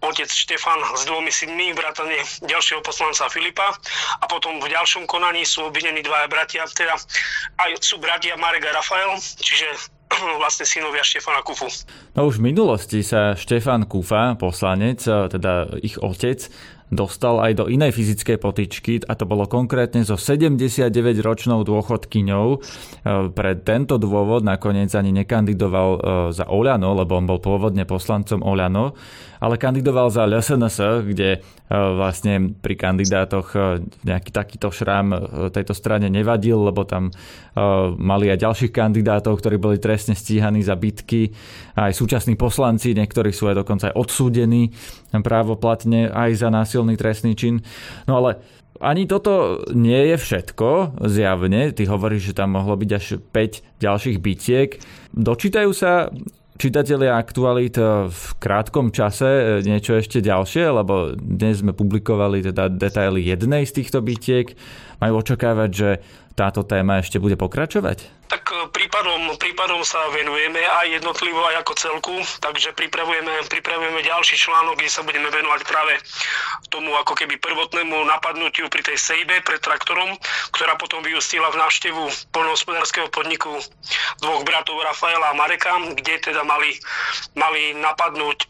otec 0.00 0.26
Štefan 0.32 0.80
s 0.96 1.04
dvomi 1.04 1.28
synmi, 1.28 1.76
vrátane 1.76 2.16
ďalšieho 2.48 2.80
poslanca 2.80 3.28
Filipa 3.28 3.76
a 4.18 4.24
potom 4.24 4.58
v 4.58 4.72
ďalšom 4.72 5.04
konaní 5.04 5.44
sú 5.44 5.68
obvinení 5.68 6.00
dvaja 6.00 6.26
bratia, 6.26 6.64
teda 6.72 6.96
aj 7.60 7.70
sú 7.84 8.00
bratia 8.00 8.40
Marek 8.40 8.64
a 8.64 8.80
Rafael, 8.80 9.12
čiže 9.20 9.68
vlastne 10.40 10.64
synovia 10.64 11.04
Štefana 11.04 11.44
Kufu. 11.44 11.68
No 12.16 12.26
už 12.26 12.40
v 12.40 12.50
minulosti 12.50 13.04
sa 13.04 13.36
Štefan 13.36 13.84
Kufa, 13.86 14.34
poslanec, 14.40 15.04
teda 15.04 15.76
ich 15.84 16.00
otec, 16.00 16.48
dostal 16.90 17.38
aj 17.38 17.52
do 17.62 17.64
inej 17.70 17.94
fyzickej 17.94 18.36
potičky 18.42 18.94
a 19.06 19.14
to 19.14 19.24
bolo 19.24 19.46
konkrétne 19.46 20.02
so 20.02 20.18
79-ročnou 20.18 21.62
dôchodkyňou. 21.62 22.46
E, 22.50 22.58
pre 23.30 23.52
tento 23.62 23.96
dôvod 23.96 24.42
nakoniec 24.42 24.90
ani 24.98 25.14
nekandidoval 25.14 25.90
e, 25.94 25.98
za 26.34 26.50
Oľano, 26.50 26.98
lebo 26.98 27.14
on 27.14 27.30
bol 27.30 27.38
pôvodne 27.38 27.86
poslancom 27.86 28.42
Oľano, 28.42 28.98
ale 29.40 29.60
kandidoval 29.60 30.08
za 30.08 30.24
LSNS, 30.24 31.04
kde 31.04 31.30
e, 31.36 31.38
vlastne 31.70 32.52
pri 32.56 32.74
kandidátoch 32.76 33.52
nejaký 34.08 34.30
takýto 34.32 34.72
šrám 34.72 35.08
tejto 35.52 35.76
strane 35.76 36.08
nevadil, 36.08 36.60
lebo 36.64 36.84
tam 36.88 37.12
mali 37.98 38.30
aj 38.30 38.46
ďalších 38.46 38.72
kandidátov, 38.72 39.42
ktorí 39.42 39.58
boli 39.58 39.76
trestne 39.82 40.14
stíhaní 40.14 40.62
za 40.62 40.78
bitky. 40.78 41.34
Aj 41.74 41.90
súčasní 41.90 42.38
poslanci, 42.38 42.94
niektorí 42.94 43.34
sú 43.34 43.50
aj 43.50 43.66
dokonca 43.66 43.90
aj 43.90 43.98
odsúdení 43.98 44.70
právoplatne 45.10 46.06
aj 46.14 46.30
za 46.38 46.48
násil 46.48 46.70
násilný 46.70 46.94
trestný 46.94 47.32
čin. 47.34 47.66
No 48.06 48.22
ale 48.22 48.38
ani 48.78 49.10
toto 49.10 49.66
nie 49.74 50.14
je 50.14 50.16
všetko, 50.16 51.02
zjavne. 51.04 51.74
Ty 51.74 51.82
hovoríš, 51.90 52.32
že 52.32 52.38
tam 52.38 52.54
mohlo 52.54 52.78
byť 52.78 52.90
až 52.94 53.06
5 53.18 53.82
ďalších 53.82 54.16
bitiek. 54.22 54.78
Dočítajú 55.10 55.70
sa 55.74 56.08
čitatelia 56.60 57.16
aktualít 57.16 57.80
v 58.12 58.24
krátkom 58.36 58.92
čase 58.92 59.64
niečo 59.64 59.96
ešte 59.96 60.20
ďalšie, 60.20 60.68
lebo 60.68 61.16
dnes 61.16 61.64
sme 61.64 61.72
publikovali 61.72 62.44
teda 62.44 62.68
detaily 62.68 63.24
jednej 63.24 63.64
z 63.64 63.80
týchto 63.80 64.04
bitiek. 64.04 64.52
Majú 65.00 65.24
očakávať, 65.24 65.70
že 65.72 65.90
táto 66.38 66.62
téma 66.62 67.02
ešte 67.02 67.18
bude 67.18 67.34
pokračovať? 67.34 68.30
Tak 68.30 68.44
e, 68.54 68.70
prípadom, 68.70 69.34
prípadom 69.36 69.82
sa 69.82 69.98
venujeme 70.14 70.62
aj 70.62 71.02
jednotlivo, 71.02 71.42
aj 71.50 71.66
ako 71.66 71.72
celku, 71.74 72.16
takže 72.38 72.70
pripravujeme, 72.78 73.42
pripravujeme 73.50 74.00
ďalší 74.06 74.38
článok, 74.38 74.78
kde 74.78 74.90
sa 74.90 75.02
budeme 75.02 75.26
venovať 75.28 75.60
práve 75.66 75.98
tomu 76.70 76.94
ako 76.94 77.18
keby 77.18 77.42
prvotnému 77.42 78.06
napadnutiu 78.06 78.70
pri 78.70 78.86
tej 78.86 78.96
sejbe 78.96 79.42
pred 79.42 79.58
traktorom, 79.58 80.14
ktorá 80.54 80.78
potom 80.78 81.02
vyústila 81.02 81.50
v 81.50 81.58
návštevu 81.58 82.02
polnohospodárskeho 82.30 83.10
podniku 83.10 83.50
dvoch 84.22 84.46
bratov 84.46 84.78
Rafaela 84.86 85.34
a 85.34 85.38
Mareka, 85.38 85.74
kde 85.98 86.22
teda 86.22 86.46
mali, 86.46 86.78
mali 87.34 87.74
napadnúť 87.74 88.38
e, 88.38 88.46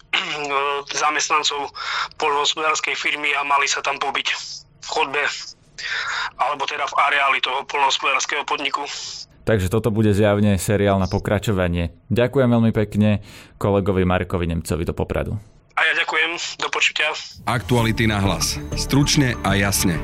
zamestnancov 0.93 1.73
polnohospodárskej 2.21 2.93
firmy 2.93 3.33
a 3.33 3.49
mali 3.49 3.65
sa 3.65 3.81
tam 3.81 3.97
pobiť 3.97 4.29
v 4.81 4.89
chodbe 4.89 5.25
alebo 6.39 6.65
teda 6.65 6.85
v 6.87 6.95
areáli 6.97 7.39
toho 7.45 7.65
polnohospodárskeho 7.69 8.43
podniku. 8.49 8.85
Takže 9.45 9.73
toto 9.73 9.91
bude 9.91 10.13
zjavne 10.13 10.61
seriál 10.61 11.01
na 11.01 11.09
pokračovanie. 11.09 11.91
Ďakujem 12.13 12.49
veľmi 12.49 12.73
pekne 12.77 13.25
kolegovi 13.57 14.05
Markovi 14.05 14.47
Nemcovi 14.47 14.85
do 14.85 14.95
Popradu. 14.95 15.35
A 15.75 15.81
ja 15.89 15.97
ďakujem, 15.97 16.61
do 16.61 16.69
počutia. 16.69 17.09
Aktuality 17.49 18.05
na 18.05 18.21
hlas. 18.21 18.61
Stručne 18.77 19.35
a 19.41 19.57
jasne. 19.57 19.97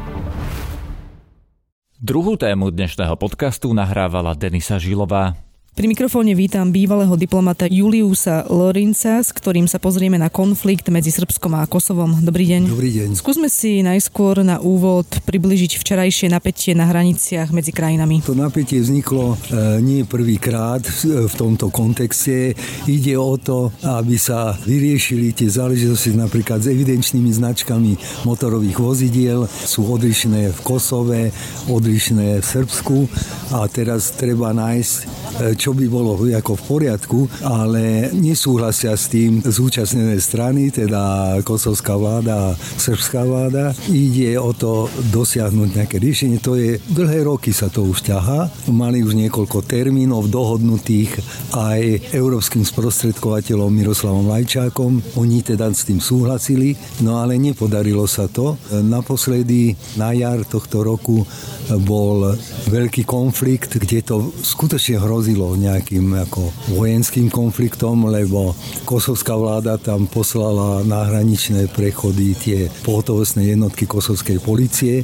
Druhú 2.00 2.40
tému 2.40 2.72
dnešného 2.72 3.16
podcastu 3.20 3.72
nahrávala 3.76 4.32
Denisa 4.32 4.80
Žilová. 4.80 5.45
Pri 5.76 5.92
mikrofóne 5.92 6.32
vítam 6.32 6.72
bývalého 6.72 7.20
diplomata 7.20 7.68
Juliusa 7.68 8.48
Lorinca, 8.48 9.20
s 9.20 9.28
ktorým 9.28 9.68
sa 9.68 9.76
pozrieme 9.76 10.16
na 10.16 10.32
konflikt 10.32 10.88
medzi 10.88 11.12
Srbskom 11.12 11.52
a 11.52 11.68
Kosovom. 11.68 12.16
Dobrý 12.24 12.48
deň. 12.48 12.62
Dobrý 12.72 12.96
deň. 12.96 13.08
Skúsme 13.12 13.52
si 13.52 13.84
najskôr 13.84 14.40
na 14.40 14.56
úvod 14.56 15.04
približiť 15.04 15.76
včerajšie 15.76 16.32
napätie 16.32 16.72
na 16.72 16.88
hraniciach 16.88 17.52
medzi 17.52 17.76
krajinami. 17.76 18.24
To 18.24 18.32
napätie 18.32 18.80
vzniklo 18.80 19.36
e, 19.36 19.84
nie 19.84 20.08
prvýkrát 20.08 20.80
v, 20.80 21.28
v 21.28 21.34
tomto 21.36 21.68
kontexte. 21.68 22.56
Ide 22.88 23.20
o 23.20 23.36
to, 23.36 23.68
aby 23.84 24.16
sa 24.16 24.56
vyriešili 24.56 25.36
tie 25.36 25.52
záležitosti 25.52 26.16
napríklad 26.16 26.64
s 26.64 26.72
evidenčnými 26.72 27.28
značkami 27.36 28.24
motorových 28.24 28.80
vozidiel. 28.80 29.44
Sú 29.44 29.84
odlišné 29.92 30.56
v 30.56 30.58
Kosove, 30.64 31.36
odlišné 31.68 32.40
v 32.40 32.46
Srbsku 32.48 32.96
a 33.52 33.68
teraz 33.68 34.16
treba 34.16 34.56
nájsť 34.56 34.94
e, 35.04 35.65
čo 35.66 35.74
by 35.74 35.90
bolo 35.90 36.14
ako 36.14 36.54
v 36.54 36.62
poriadku, 36.62 37.20
ale 37.42 38.14
nesúhlasia 38.14 38.94
s 38.94 39.10
tým 39.10 39.42
zúčastnené 39.42 40.14
strany, 40.22 40.70
teda 40.70 41.34
kosovská 41.42 41.98
vláda 41.98 42.54
a 42.54 42.54
srbská 42.54 43.26
vláda. 43.26 43.74
Ide 43.90 44.38
o 44.38 44.54
to 44.54 44.86
dosiahnuť 45.10 45.68
nejaké 45.74 45.98
riešenie. 45.98 46.38
To 46.46 46.54
je, 46.54 46.78
dlhé 46.78 47.26
roky 47.26 47.50
sa 47.50 47.66
to 47.66 47.82
už 47.82 48.06
ťahá. 48.06 48.46
Mali 48.70 49.02
už 49.02 49.18
niekoľko 49.18 49.66
termínov 49.66 50.30
dohodnutých 50.30 51.18
aj 51.58 52.14
európskym 52.14 52.62
sprostredkovateľom 52.62 53.66
Miroslavom 53.66 54.30
Lajčákom. 54.30 55.18
Oni 55.18 55.42
teda 55.42 55.66
s 55.74 55.82
tým 55.82 55.98
súhlasili, 55.98 56.78
no 57.02 57.18
ale 57.18 57.42
nepodarilo 57.42 58.06
sa 58.06 58.30
to. 58.30 58.54
Naposledy 58.70 59.74
na 59.98 60.14
jar 60.14 60.46
tohto 60.46 60.86
roku 60.86 61.26
bol 61.82 62.38
veľký 62.70 63.02
konflikt, 63.02 63.82
kde 63.82 63.98
to 64.06 64.30
skutočne 64.30 65.02
hrozilo 65.02 65.55
nejakým 65.56 66.12
ako 66.28 66.52
vojenským 66.76 67.32
konfliktom, 67.32 68.06
lebo 68.08 68.54
kosovská 68.84 69.34
vláda 69.34 69.80
tam 69.80 70.06
poslala 70.06 70.84
na 70.84 71.04
hraničné 71.08 71.72
prechody 71.72 72.36
tie 72.36 72.68
pohotovostné 72.84 73.56
jednotky 73.56 73.88
kosovskej 73.88 74.38
policie, 74.44 75.02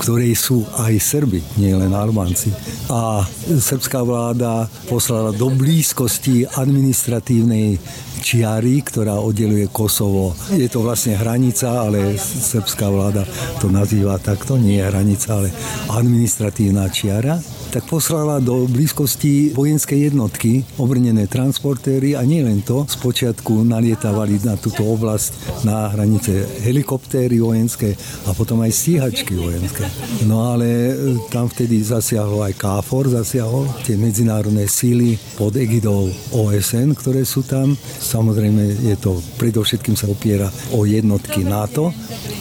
ktorej 0.00 0.32
sú 0.34 0.64
aj 0.80 0.96
Srby, 0.96 1.40
nie 1.60 1.76
len 1.76 1.92
Albánci. 1.92 2.50
A 2.88 3.22
srbská 3.46 4.00
vláda 4.02 4.66
poslala 4.88 5.36
do 5.36 5.52
blízkosti 5.52 6.48
administratívnej 6.48 7.76
čiary, 8.20 8.84
ktorá 8.84 9.16
oddeluje 9.16 9.68
Kosovo. 9.72 10.36
Je 10.52 10.68
to 10.68 10.84
vlastne 10.84 11.16
hranica, 11.16 11.88
ale 11.88 12.20
srbská 12.20 12.86
vláda 12.88 13.24
to 13.58 13.72
nazýva 13.72 14.20
takto, 14.20 14.60
nie 14.60 14.76
je 14.76 14.88
hranica, 14.88 15.28
ale 15.40 15.48
administratívna 15.88 16.86
čiara 16.92 17.40
tak 17.70 17.86
poslala 17.86 18.42
do 18.42 18.66
blízkosti 18.66 19.54
vojenskej 19.54 20.10
jednotky 20.10 20.66
obrnené 20.74 21.30
transportéry 21.30 22.18
a 22.18 22.26
nie 22.26 22.42
len 22.42 22.66
to, 22.66 22.82
spočiatku 22.82 23.62
nalietávali 23.62 24.42
na 24.42 24.58
túto 24.58 24.82
oblasť 24.82 25.62
na 25.62 25.86
hranice 25.86 26.50
helikoptéry 26.66 27.38
vojenské 27.38 27.94
a 28.26 28.34
potom 28.34 28.58
aj 28.66 28.74
stíhačky 28.74 29.38
vojenské. 29.38 29.86
No 30.26 30.50
ale 30.50 30.66
e, 30.66 30.94
tam 31.30 31.46
vtedy 31.46 31.78
zasiahol 31.78 32.42
aj 32.42 32.58
KFOR, 32.58 33.22
zasiahol 33.22 33.70
tie 33.86 33.94
medzinárodné 33.94 34.66
síly 34.66 35.14
pod 35.38 35.54
egidou 35.54 36.10
OSN, 36.34 36.98
ktoré 36.98 37.22
sú 37.22 37.46
tam. 37.46 37.78
Samozrejme 38.02 38.82
je 38.82 38.98
to, 38.98 39.22
predovšetkým 39.38 39.94
sa 39.94 40.10
opiera 40.10 40.50
o 40.74 40.82
jednotky 40.82 41.46
NATO, 41.46 41.94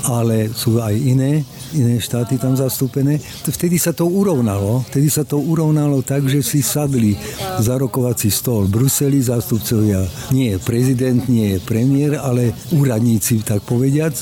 ale 0.09 0.49
sú 0.57 0.81
aj 0.81 0.97
iné 0.97 1.45
iné 1.75 2.01
štáty 2.01 2.41
tam 2.41 2.57
zastúpené. 2.57 3.21
Vtedy 3.45 3.77
sa 3.77 3.93
to 3.93 4.09
urovnalo. 4.09 4.85
Vtedy 4.89 5.09
sa 5.11 5.18
to 5.23 5.39
urovnalo 5.39 6.01
tak, 6.01 6.27
že 6.27 6.43
si 6.43 6.59
sadli 6.59 7.15
za 7.59 7.75
rokovací 7.77 8.31
stôl 8.31 8.67
Bruseli, 8.67 9.19
zástupcovia 9.19 10.03
nie 10.31 10.55
je 10.55 10.57
prezident, 10.59 11.21
nie 11.27 11.55
je 11.55 11.63
premiér, 11.63 12.19
ale 12.21 12.55
úradníci, 12.75 13.43
tak 13.43 13.63
povediac. 13.65 14.15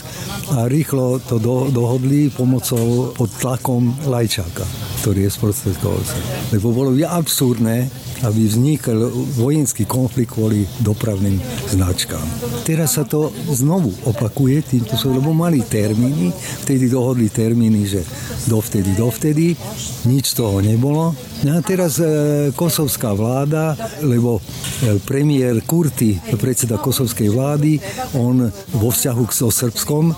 A 0.58 0.66
rýchlo 0.66 1.20
to 1.20 1.38
do, 1.38 1.68
dohodli 1.70 2.30
pomocou 2.30 3.14
pod 3.14 3.30
tlakom 3.38 3.94
Lajčáka, 4.08 4.64
ktorý 5.08 5.24
je 5.24 5.40
sprostredkovalcom. 5.40 6.22
Lebo 6.52 6.76
bolo 6.76 6.92
absurdné, 6.92 7.88
aby 8.28 8.44
vznikol 8.44 9.08
vojenský 9.40 9.88
konflikt 9.88 10.36
kvôli 10.36 10.68
dopravným 10.84 11.40
značkám. 11.72 12.28
Teraz 12.68 13.00
sa 13.00 13.08
to 13.08 13.32
znovu 13.56 13.96
opakuje 14.04 14.68
týmto 14.68 15.00
sú, 15.00 15.16
lebo 15.16 15.32
mali 15.32 15.64
termíny, 15.64 16.36
vtedy 16.68 16.92
dohodli 16.92 17.32
termíny, 17.32 17.88
že 17.88 18.04
dovtedy, 18.52 19.00
dovtedy, 19.00 19.56
nič 20.12 20.36
z 20.36 20.44
toho 20.44 20.60
nebolo. 20.60 21.16
No 21.46 21.54
a 21.58 21.62
teraz 21.62 22.02
e, 22.02 22.50
kosovská 22.58 23.14
vláda, 23.14 23.78
lebo 24.02 24.42
e, 24.42 24.98
premiér 25.06 25.62
Kurty, 25.62 26.18
predseda 26.34 26.82
kosovskej 26.82 27.30
vlády, 27.30 27.78
on 28.18 28.50
vo 28.74 28.90
vzťahu 28.90 29.24
so 29.30 29.54
Srbskom 29.54 30.10
e, 30.10 30.16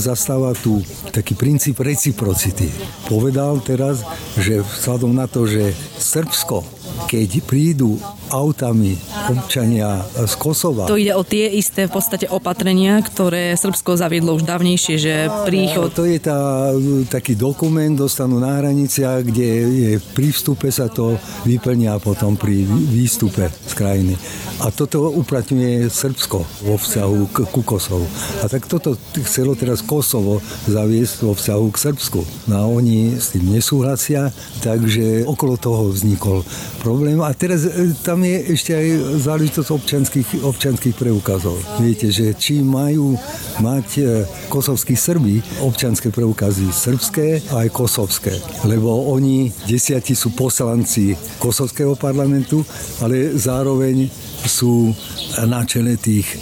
zastáva 0.00 0.56
tu 0.56 0.80
taký 1.12 1.36
princíp 1.36 1.84
reciprocity. 1.84 2.72
Povedal 3.04 3.60
teraz, 3.60 4.00
že 4.40 4.64
vzhľadom 4.64 5.12
na 5.12 5.28
to, 5.28 5.44
že 5.44 5.76
Srbsko 6.00 6.79
keď 7.08 7.44
prídu 7.46 7.96
autami 8.30 8.94
občania 9.26 10.02
z 10.14 10.34
Kosova. 10.38 10.86
To 10.86 10.98
ide 10.98 11.14
o 11.14 11.26
tie 11.26 11.50
isté 11.50 11.90
v 11.90 11.92
podstate 11.98 12.26
opatrenia, 12.30 13.02
ktoré 13.02 13.54
Srbsko 13.58 13.98
zaviedlo 13.98 14.38
už 14.38 14.46
dávnejšie, 14.46 14.94
že 14.96 15.14
príchod... 15.46 15.90
To 15.94 16.06
je 16.06 16.18
tá, 16.22 16.70
taký 17.10 17.34
dokument, 17.34 17.92
dostanú 17.94 18.38
na 18.38 18.58
hraniciach, 18.62 19.26
kde 19.26 19.48
je, 19.66 19.90
pri 20.14 20.30
vstupe 20.30 20.70
sa 20.70 20.86
to 20.86 21.18
vyplnia 21.42 21.98
potom 21.98 22.38
pri 22.38 22.62
výstupe 22.66 23.50
z 23.50 23.72
krajiny. 23.74 24.14
A 24.60 24.68
toto 24.68 25.08
uplatňuje 25.08 25.88
Srbsko 25.88 26.38
vo 26.68 26.76
vzťahu 26.76 27.18
k, 27.32 27.36
ku 27.48 27.64
Kosovu. 27.64 28.04
A 28.44 28.46
tak 28.46 28.68
toto 28.68 28.92
chcelo 29.24 29.56
teraz 29.56 29.80
Kosovo 29.80 30.44
zaviesť 30.68 31.24
vo 31.24 31.32
vzťahu 31.32 31.66
k 31.72 31.80
Srbsku. 31.80 32.20
No 32.46 32.54
a 32.60 32.64
oni 32.68 33.16
s 33.16 33.32
tým 33.32 33.48
nesúhlasia, 33.56 34.28
takže 34.60 35.24
okolo 35.24 35.56
toho 35.56 35.88
vznikol 35.88 36.44
problém 36.90 37.10
problém. 37.10 37.22
A 37.22 37.34
teraz 37.34 37.64
e, 37.64 37.94
tam 38.04 38.20
je 38.24 38.36
ešte 38.52 38.72
aj 38.76 38.86
záležitosť 39.24 39.68
občanských, 39.72 40.28
občanských 40.44 40.94
preukazov. 40.94 41.56
Viete, 41.80 42.12
že 42.12 42.36
či 42.36 42.60
majú 42.60 43.16
mať 43.60 43.88
e, 43.98 44.02
kosovskí 44.52 44.94
Srbi 44.94 45.64
občanské 45.64 46.12
preukazy 46.12 46.68
srbské 46.68 47.50
a 47.54 47.64
aj 47.64 47.68
kosovské. 47.72 48.34
Lebo 48.68 49.10
oni 49.10 49.48
desiatí 49.64 50.12
sú 50.12 50.36
poslanci 50.36 51.16
kosovského 51.40 51.96
parlamentu, 51.96 52.60
ale 53.00 53.32
zároveň 53.38 54.10
sú 54.46 54.94
na 55.46 55.62
čele 55.64 55.96
tých 56.00 56.26
e, 56.26 56.36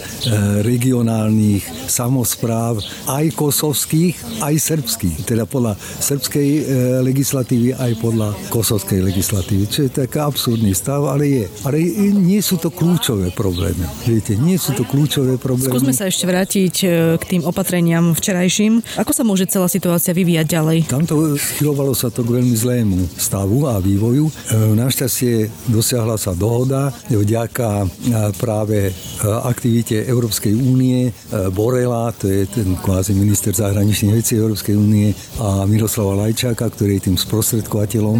regionálnych 0.63 1.89
samozpráv 1.89 2.79
aj 3.07 3.25
kosovských, 3.35 4.43
aj 4.43 4.55
srbských. 4.55 5.17
Teda 5.27 5.43
podľa 5.45 5.75
srbskej 5.79 6.49
e, 6.49 6.61
legislatívy, 7.03 7.75
aj 7.75 7.91
podľa 7.99 8.33
kosovskej 8.49 8.99
legislatívy. 9.03 9.63
Čo 9.69 9.79
je 9.87 9.91
taká 10.05 10.27
absurdný 10.27 10.73
stav, 10.73 11.05
ale 11.05 11.25
je. 11.27 11.45
Ale 11.67 11.79
nie 12.15 12.41
sú 12.41 12.57
to 12.57 12.73
kľúčové 12.73 13.31
problémy. 13.35 13.83
Viete, 14.07 14.35
nie 14.39 14.57
sú 14.57 14.73
to 14.75 14.83
kľúčové 14.87 15.37
problémy. 15.37 15.71
Skúsme 15.71 15.93
sa 15.95 16.07
ešte 16.09 16.25
vrátiť 16.25 16.75
e, 16.83 16.87
k 17.19 17.23
tým 17.37 17.41
opatreniam 17.45 18.11
včerajším. 18.15 18.81
Ako 18.99 19.11
sa 19.11 19.23
môže 19.27 19.45
celá 19.49 19.69
situácia 19.69 20.15
vyvíjať 20.15 20.47
ďalej? 20.47 20.77
Tamto 20.89 21.35
schylovalo 21.37 21.93
sa 21.93 22.09
to 22.09 22.25
k 22.25 22.41
veľmi 22.41 22.55
zlému 22.55 22.99
stavu 23.15 23.69
a 23.69 23.77
vývoju. 23.79 24.31
Našťastie 24.75 25.49
dosiahla 25.69 26.17
sa 26.17 26.33
dohoda 26.33 26.91
vďaka 27.09 27.88
práve 28.37 28.91
aktivite 29.23 30.03
Európskej 30.05 30.53
únie 30.55 31.11
Borela, 31.53 32.11
to 32.15 32.27
je 32.27 32.43
ten 32.49 32.75
kvázi 32.75 33.15
minister 33.15 33.55
zahraničných 33.55 34.15
vecí 34.19 34.35
Európskej 34.35 34.75
únie 34.75 35.15
a 35.39 35.63
Miroslava 35.63 36.25
Lajčáka, 36.25 36.67
ktorý 36.67 36.99
je 36.99 37.05
tým 37.11 37.17
sprostredkovateľom 37.17 38.17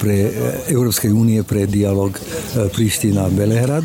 pre 0.00 0.16
e, 0.26 0.30
Európskej 0.72 1.12
únie 1.12 1.44
pre 1.44 1.68
dialog 1.68 2.16
e, 2.16 2.20
Príština 2.72 3.28
Belehrad 3.28 3.84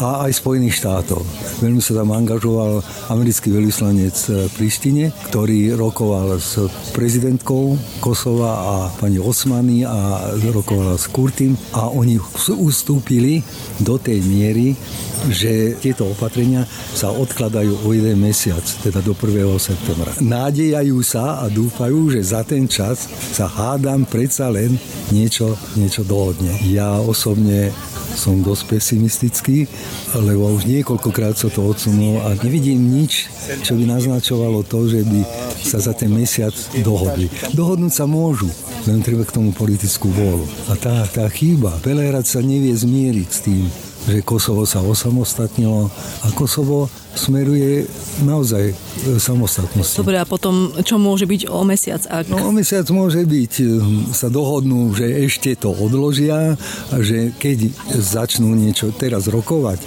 a 0.00 0.24
aj 0.24 0.32
Spojených 0.40 0.80
štátov. 0.80 1.20
Veľmi 1.60 1.84
sa 1.84 2.00
tam 2.00 2.16
angažoval 2.16 2.80
americký 3.12 3.52
veľvyslanec 3.52 4.16
v 4.48 4.52
Príštine, 4.56 5.04
ktorý 5.28 5.76
rokoval 5.76 6.40
s 6.40 6.56
prezidentkou 6.96 7.76
Kosova 8.00 8.52
a 8.56 8.74
pani 8.96 9.20
Osmany 9.20 9.84
a 9.84 10.32
rokovala 10.48 10.96
s 10.96 11.12
Kurtim 11.12 11.52
a 11.76 11.92
oni 11.92 12.16
ustúpili 12.56 13.44
do 13.84 14.00
tej 14.00 14.24
miery, 14.24 14.55
že 15.28 15.74
tieto 15.82 16.06
opatrenia 16.12 16.64
sa 16.94 17.10
odkladajú 17.10 17.82
o 17.84 17.88
jeden 17.92 18.22
mesiac, 18.22 18.62
teda 18.80 19.02
do 19.02 19.12
1. 19.12 19.46
septembra. 19.58 20.10
Nádejajú 20.22 20.98
sa 21.02 21.42
a 21.42 21.50
dúfajú, 21.50 22.14
že 22.14 22.20
za 22.22 22.46
ten 22.46 22.70
čas 22.70 23.10
sa 23.10 23.50
hádam 23.50 24.06
predsa 24.06 24.48
len 24.48 24.78
niečo, 25.10 25.58
niečo 25.74 26.06
dohodne. 26.06 26.54
Ja 26.70 26.98
osobne 27.02 27.74
som 28.16 28.40
dosť 28.40 28.62
pesimistický, 28.72 29.68
lebo 30.16 30.48
už 30.56 30.64
niekoľkokrát 30.64 31.36
sa 31.36 31.52
to 31.52 31.68
odsunulo 31.68 32.24
a 32.24 32.32
nevidím 32.40 32.80
nič, 32.80 33.28
čo 33.60 33.76
by 33.76 33.84
naznačovalo 33.84 34.64
to, 34.64 34.88
že 34.88 35.04
by 35.04 35.20
sa 35.60 35.78
za 35.78 35.92
ten 35.92 36.08
mesiac 36.08 36.56
dohodli. 36.80 37.28
Dohodnúť 37.52 37.92
sa 37.92 38.08
môžu, 38.08 38.48
len 38.88 39.04
treba 39.04 39.28
k 39.28 39.36
tomu 39.36 39.52
politickú 39.52 40.08
vôľu. 40.08 40.48
A 40.72 40.80
tá, 40.80 41.04
tá 41.12 41.28
chýba. 41.28 41.76
Belehrad 41.84 42.24
sa 42.24 42.40
nevie 42.40 42.72
zmieriť 42.72 43.28
s 43.28 43.40
tým, 43.44 43.64
že 44.06 44.22
Kosovo 44.22 44.62
sa 44.62 44.80
osamostatnilo 44.82 45.90
a 46.22 46.26
Kosovo 46.32 46.86
smeruje 47.16 47.88
naozaj 48.22 48.76
samostatnosti. 49.18 49.98
Dobre, 49.98 50.20
a 50.20 50.28
potom 50.28 50.70
čo 50.84 51.00
môže 51.00 51.24
byť 51.24 51.48
o 51.48 51.64
mesiac? 51.64 52.04
Ak... 52.06 52.28
No 52.28 52.48
o 52.48 52.52
mesiac 52.52 52.86
môže 52.92 53.24
byť, 53.24 53.52
hm, 53.64 54.14
sa 54.14 54.28
dohodnú, 54.28 54.92
že 54.94 55.26
ešte 55.26 55.56
to 55.56 55.72
odložia 55.72 56.54
a 56.92 56.96
že 57.00 57.32
keď 57.34 57.72
začnú 57.96 58.52
niečo 58.52 58.92
teraz 58.92 59.26
rokovať 59.26 59.80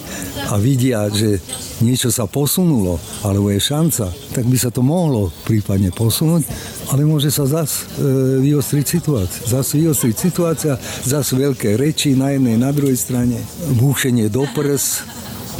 a 0.49 0.57
vidia, 0.57 1.07
že 1.13 1.39
niečo 1.79 2.11
sa 2.11 2.27
posunulo, 2.27 2.99
alebo 3.23 3.53
je 3.53 3.61
šanca, 3.61 4.11
tak 4.35 4.43
by 4.49 4.57
sa 4.59 4.73
to 4.73 4.83
mohlo 4.83 5.31
prípadne 5.45 5.93
posunúť, 5.93 6.43
ale 6.89 7.05
môže 7.05 7.29
sa 7.29 7.45
zas 7.45 7.85
e, 7.97 8.41
vyostriť 8.41 8.85
situácia. 8.85 9.43
Zas 9.45 9.77
vyostriť 9.77 10.15
situácia, 10.17 10.73
zas 11.05 11.29
veľké 11.29 11.77
reči 11.77 12.17
na 12.17 12.33
jednej, 12.33 12.57
na 12.57 12.73
druhej 12.73 12.97
strane, 12.97 13.37
búšenie 13.77 14.27
do 14.27 14.49
prs, 14.57 15.05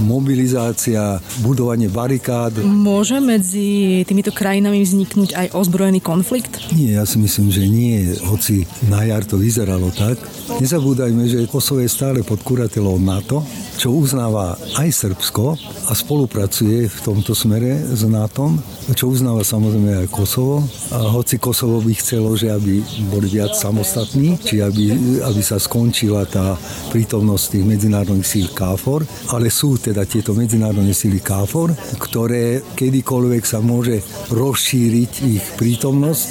mobilizácia, 0.02 1.20
budovanie 1.44 1.88
barikád. 1.92 2.60
Môže 2.64 3.20
medzi 3.20 4.02
týmito 4.04 4.34
krajinami 4.34 4.82
vzniknúť 4.84 5.36
aj 5.36 5.48
ozbrojený 5.56 6.00
konflikt? 6.04 6.60
Nie, 6.74 7.00
ja 7.00 7.06
si 7.06 7.22
myslím, 7.22 7.48
že 7.52 7.64
nie, 7.68 8.16
hoci 8.28 8.66
na 8.88 9.06
jar 9.06 9.24
to 9.24 9.38
vyzeralo 9.38 9.92
tak. 9.94 10.20
Nezabúdajme, 10.58 11.30
že 11.30 11.46
Kosovo 11.46 11.80
je 11.80 11.92
stále 11.92 12.26
pod 12.26 12.42
kuratelou 12.42 12.98
NATO, 12.98 13.46
čo 13.78 13.96
uznáva 13.96 14.60
aj 14.76 14.90
Srbsko 14.92 15.56
a 15.88 15.92
spolupracuje 15.96 16.90
v 16.90 17.00
tomto 17.00 17.32
smere 17.32 17.80
s 17.80 18.04
NATO, 18.04 18.52
čo 18.92 19.08
uznáva 19.08 19.46
samozrejme 19.46 20.04
aj 20.04 20.08
Kosovo. 20.12 20.66
A 20.92 21.14
hoci 21.16 21.38
Kosovo 21.38 21.80
by 21.80 21.94
chcelo, 21.96 22.36
že 22.36 22.52
aby 22.52 22.82
boli 23.08 23.30
viac 23.30 23.56
samostatní, 23.56 24.36
či 24.42 24.60
aby, 24.60 25.22
aby 25.24 25.42
sa 25.46 25.62
skončila 25.62 26.26
tá 26.28 26.58
prítomnosť 26.92 27.44
tých 27.56 27.66
medzinárodných 27.66 28.28
síl 28.28 28.48
KFOR, 28.52 29.08
ale 29.32 29.48
sú 29.48 29.78
teda 29.90 30.06
tieto 30.06 30.38
medzinárodné 30.38 30.94
síly 30.94 31.18
KFOR, 31.18 31.74
ktoré 31.98 32.62
kedykoľvek 32.78 33.44
sa 33.44 33.58
môže 33.58 34.06
rozšíriť 34.30 35.12
ich 35.26 35.44
prítomnosť, 35.58 36.28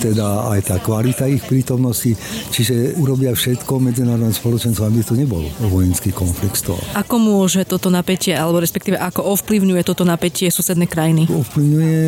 teda 0.00 0.48
aj 0.56 0.60
tá 0.72 0.76
kvalita 0.80 1.28
ich 1.28 1.44
prítomnosti, 1.44 2.16
čiže 2.48 2.96
urobia 2.96 3.36
všetko 3.36 3.82
medzinárodné 3.82 4.32
spoločenstvo, 4.32 4.88
aby 4.88 5.04
to 5.04 5.12
nebol 5.18 5.44
vojenský 5.68 6.14
konflikt 6.14 6.64
z 6.64 6.72
toho. 6.72 6.80
Ako 6.96 7.20
môže 7.20 7.68
toto 7.68 7.92
napätie, 7.92 8.32
alebo 8.32 8.64
respektíve 8.64 8.96
ako 8.96 9.36
ovplyvňuje 9.36 9.82
toto 9.84 10.08
napätie 10.08 10.48
susedné 10.48 10.88
krajiny? 10.88 11.28
Ovplyvňuje 11.28 12.00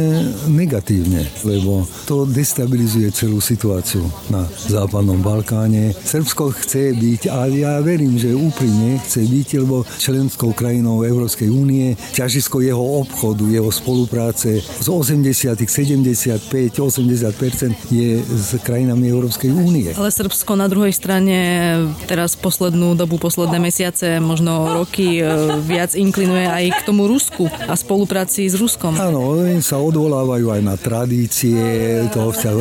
negatívne, 0.49 1.29
lebo 1.45 1.85
to 2.09 2.25
destabilizuje 2.25 3.13
celú 3.13 3.45
situáciu 3.45 4.09
na 4.31 4.49
západnom 4.71 5.21
Balkáne. 5.21 5.93
Srbsko 5.93 6.55
chce 6.65 6.97
byť, 6.97 7.29
a 7.29 7.51
ja 7.51 7.73
verím, 7.85 8.17
že 8.17 8.33
úprimne 8.33 8.97
chce 9.05 9.27
byť, 9.27 9.49
lebo 9.61 9.85
členskou 9.99 10.55
krajinou 10.55 10.94
Európskej 11.03 11.51
únie, 11.51 11.99
ťažisko 12.15 12.63
jeho 12.63 13.03
obchodu, 13.03 13.43
jeho 13.51 13.73
spolupráce 13.75 14.63
z 14.63 14.87
80, 14.87 15.59
75, 15.59 16.47
80% 16.79 17.91
je 17.91 18.23
s 18.23 18.55
krajinami 18.63 19.11
Európskej 19.11 19.51
únie. 19.51 19.91
Ale 19.97 20.15
Srbsko 20.15 20.55
na 20.55 20.71
druhej 20.71 20.95
strane 20.95 21.35
teraz 22.07 22.39
poslednú 22.39 22.95
dobu, 22.95 23.19
posledné 23.19 23.59
mesiace, 23.59 24.21
možno 24.21 24.85
roky 24.85 25.19
e, 25.19 25.27
viac 25.65 25.97
inklinuje 25.97 26.47
aj 26.47 26.65
k 26.79 26.81
tomu 26.87 27.09
Rusku 27.09 27.49
a 27.49 27.75
spolupráci 27.75 28.47
s 28.47 28.55
Ruskom. 28.55 28.95
Áno, 29.01 29.41
oni 29.41 29.65
sa 29.65 29.81
odvolávajú 29.81 30.53
aj 30.53 30.63
na 30.63 30.77
tradície 30.77 31.59
toho 32.13 32.31
vzťahu, 32.31 32.61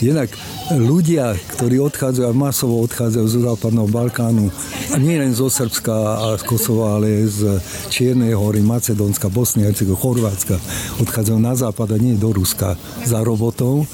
jednak 0.00 0.28
ľudia, 0.74 1.36
ktorí 1.56 1.78
odchádzajú, 1.78 2.32
masovo 2.32 2.80
odchádzajú 2.82 3.26
zo 3.28 3.40
západného 3.44 3.88
Balkánu, 3.88 4.48
a 4.92 4.96
nie 4.98 5.16
len 5.20 5.32
zo 5.36 5.48
Srbska 5.52 5.92
a 5.92 6.26
z 6.40 6.42
Kosova, 6.44 6.98
ale 6.98 7.24
z 7.28 7.51
Čiernej 7.88 8.36
hory, 8.36 8.60
Macedónska, 8.62 9.32
Bosny, 9.32 9.66
Hercegovina, 9.66 10.00
Chorvátska, 10.02 10.56
odchádzajú 11.04 11.38
na 11.38 11.54
západ 11.56 11.94
a 11.94 11.98
nie 12.00 12.16
do 12.16 12.32
Ruska 12.32 12.74
za 13.04 13.20
robotou, 13.20 13.84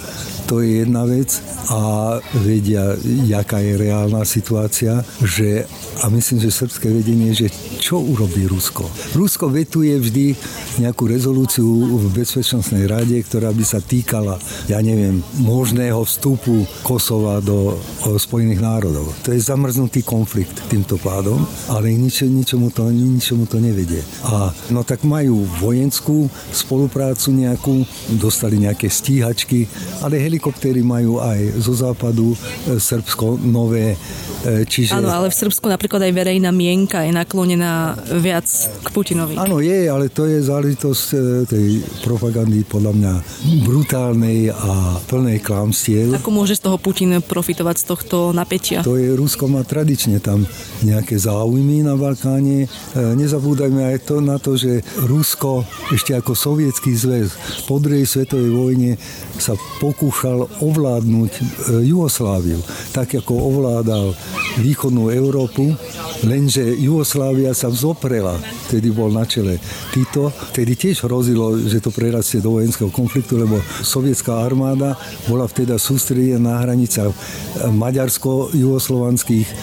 to 0.49 0.65
je 0.65 0.81
jedna 0.81 1.05
vec 1.05 1.45
a 1.69 2.17
vedia, 2.41 2.97
jaká 3.29 3.61
je 3.61 3.77
reálna 3.77 4.25
situácia, 4.25 5.05
že 5.21 5.69
a 6.01 6.09
myslím, 6.09 6.41
že 6.41 6.49
srbské 6.49 6.89
vedenie, 6.89 7.37
že 7.37 7.53
čo 7.77 8.01
urobí 8.01 8.49
Rusko. 8.49 8.89
Rusko 9.13 9.53
vetuje 9.53 9.93
vždy 10.01 10.27
nejakú 10.81 11.05
rezolúciu 11.05 11.69
v 12.01 12.07
Bezpečnostnej 12.17 12.89
rade, 12.89 13.21
ktorá 13.21 13.53
by 13.53 13.65
sa 13.67 13.85
týkala, 13.85 14.41
ja 14.73 14.81
neviem, 14.81 15.21
možného 15.37 16.01
vstupu 16.09 16.65
Kosova 16.81 17.45
do 17.45 17.77
Spojených 18.17 18.65
národov. 18.65 19.13
To 19.29 19.37
je 19.37 19.45
zamrznutý 19.45 20.01
konflikt 20.01 20.57
týmto 20.73 20.97
pádom, 20.97 21.45
ale 21.69 21.93
nič, 21.93 22.25
ničomu, 22.25 22.73
to, 22.73 22.89
ničomu 22.89 23.45
to 23.49 23.57
nevedie. 23.59 24.05
A 24.29 24.53
no 24.69 24.85
tak 24.85 25.03
majú 25.09 25.49
vojenskú 25.59 26.29
spoluprácu 26.53 27.33
nejakú, 27.33 27.83
dostali 28.21 28.61
nejaké 28.61 28.93
stíhačky, 28.93 29.65
ale 30.05 30.21
helikoptéry 30.21 30.85
majú 30.85 31.19
aj 31.19 31.41
zo 31.59 31.73
západu, 31.73 32.37
e, 32.37 32.77
Srbsko 32.77 33.41
nové, 33.41 33.97
e, 34.45 34.69
čiže... 34.69 34.95
Áno, 34.95 35.09
ale 35.09 35.33
v 35.33 35.37
Srbsku 35.37 35.65
napríklad 35.67 36.05
aj 36.05 36.13
verejná 36.13 36.53
mienka 36.53 37.03
je 37.03 37.13
naklonená 37.13 37.97
viac 38.21 38.47
k 38.85 38.89
Putinovi. 38.93 39.41
Áno, 39.41 39.65
je, 39.65 39.89
ale 39.89 40.13
to 40.13 40.29
je 40.29 40.45
záležitosť 40.45 41.05
e, 41.11 41.17
tej 41.49 41.67
propagandy 42.05 42.63
podľa 42.69 42.93
mňa 42.95 43.13
brutálnej 43.65 44.53
a 44.53 45.01
plnej 45.09 45.41
klamstiev. 45.41 46.13
Ako 46.19 46.31
môže 46.31 46.61
z 46.61 46.69
toho 46.69 46.77
Putin 46.77 47.19
profitovať 47.25 47.77
z 47.81 47.85
tohto 47.89 48.17
napätia? 48.37 48.85
To 48.85 49.01
je, 49.01 49.17
Rusko 49.17 49.49
má 49.49 49.65
tradične 49.65 50.21
tam 50.21 50.45
nejaké 50.85 51.17
záujmy 51.17 51.87
na 51.87 51.95
Balkáne. 51.97 52.69
Nezabúdajme 53.39 53.95
aj 53.95 53.99
to 54.03 54.19
na 54.19 54.35
to, 54.35 54.59
že 54.59 54.83
Rusko 54.99 55.63
ešte 55.95 56.11
ako 56.11 56.35
sovietský 56.35 56.91
zväz 56.91 57.31
po 57.71 57.79
druhej 57.79 58.03
svetovej 58.03 58.51
vojne 58.51 58.91
sa 59.39 59.55
pokúšal 59.79 60.59
ovládnuť 60.59 61.33
e, 61.39 61.43
Jugosláviu, 61.87 62.59
tak 62.91 63.15
ako 63.15 63.39
ovládal 63.39 64.11
východnú 64.59 65.15
Európu, 65.15 65.71
lenže 66.27 66.67
Jugoslávia 66.83 67.55
sa 67.55 67.71
vzoprela, 67.71 68.35
vtedy 68.67 68.91
bol 68.91 69.15
na 69.15 69.23
čele 69.23 69.63
Tito, 69.95 70.35
vtedy 70.51 70.75
tiež 70.75 71.07
hrozilo, 71.07 71.55
že 71.63 71.79
to 71.79 71.95
prerastie 71.95 72.43
do 72.43 72.59
vojenského 72.59 72.91
konfliktu, 72.91 73.39
lebo 73.39 73.63
sovietská 73.87 74.35
armáda 74.43 74.99
bola 75.31 75.47
vtedy 75.47 75.79
sústredená 75.79 76.59
na 76.59 76.67
hranicách 76.67 77.15
maďarsko-jugoslovanských, 77.71 79.47
e, 79.47 79.55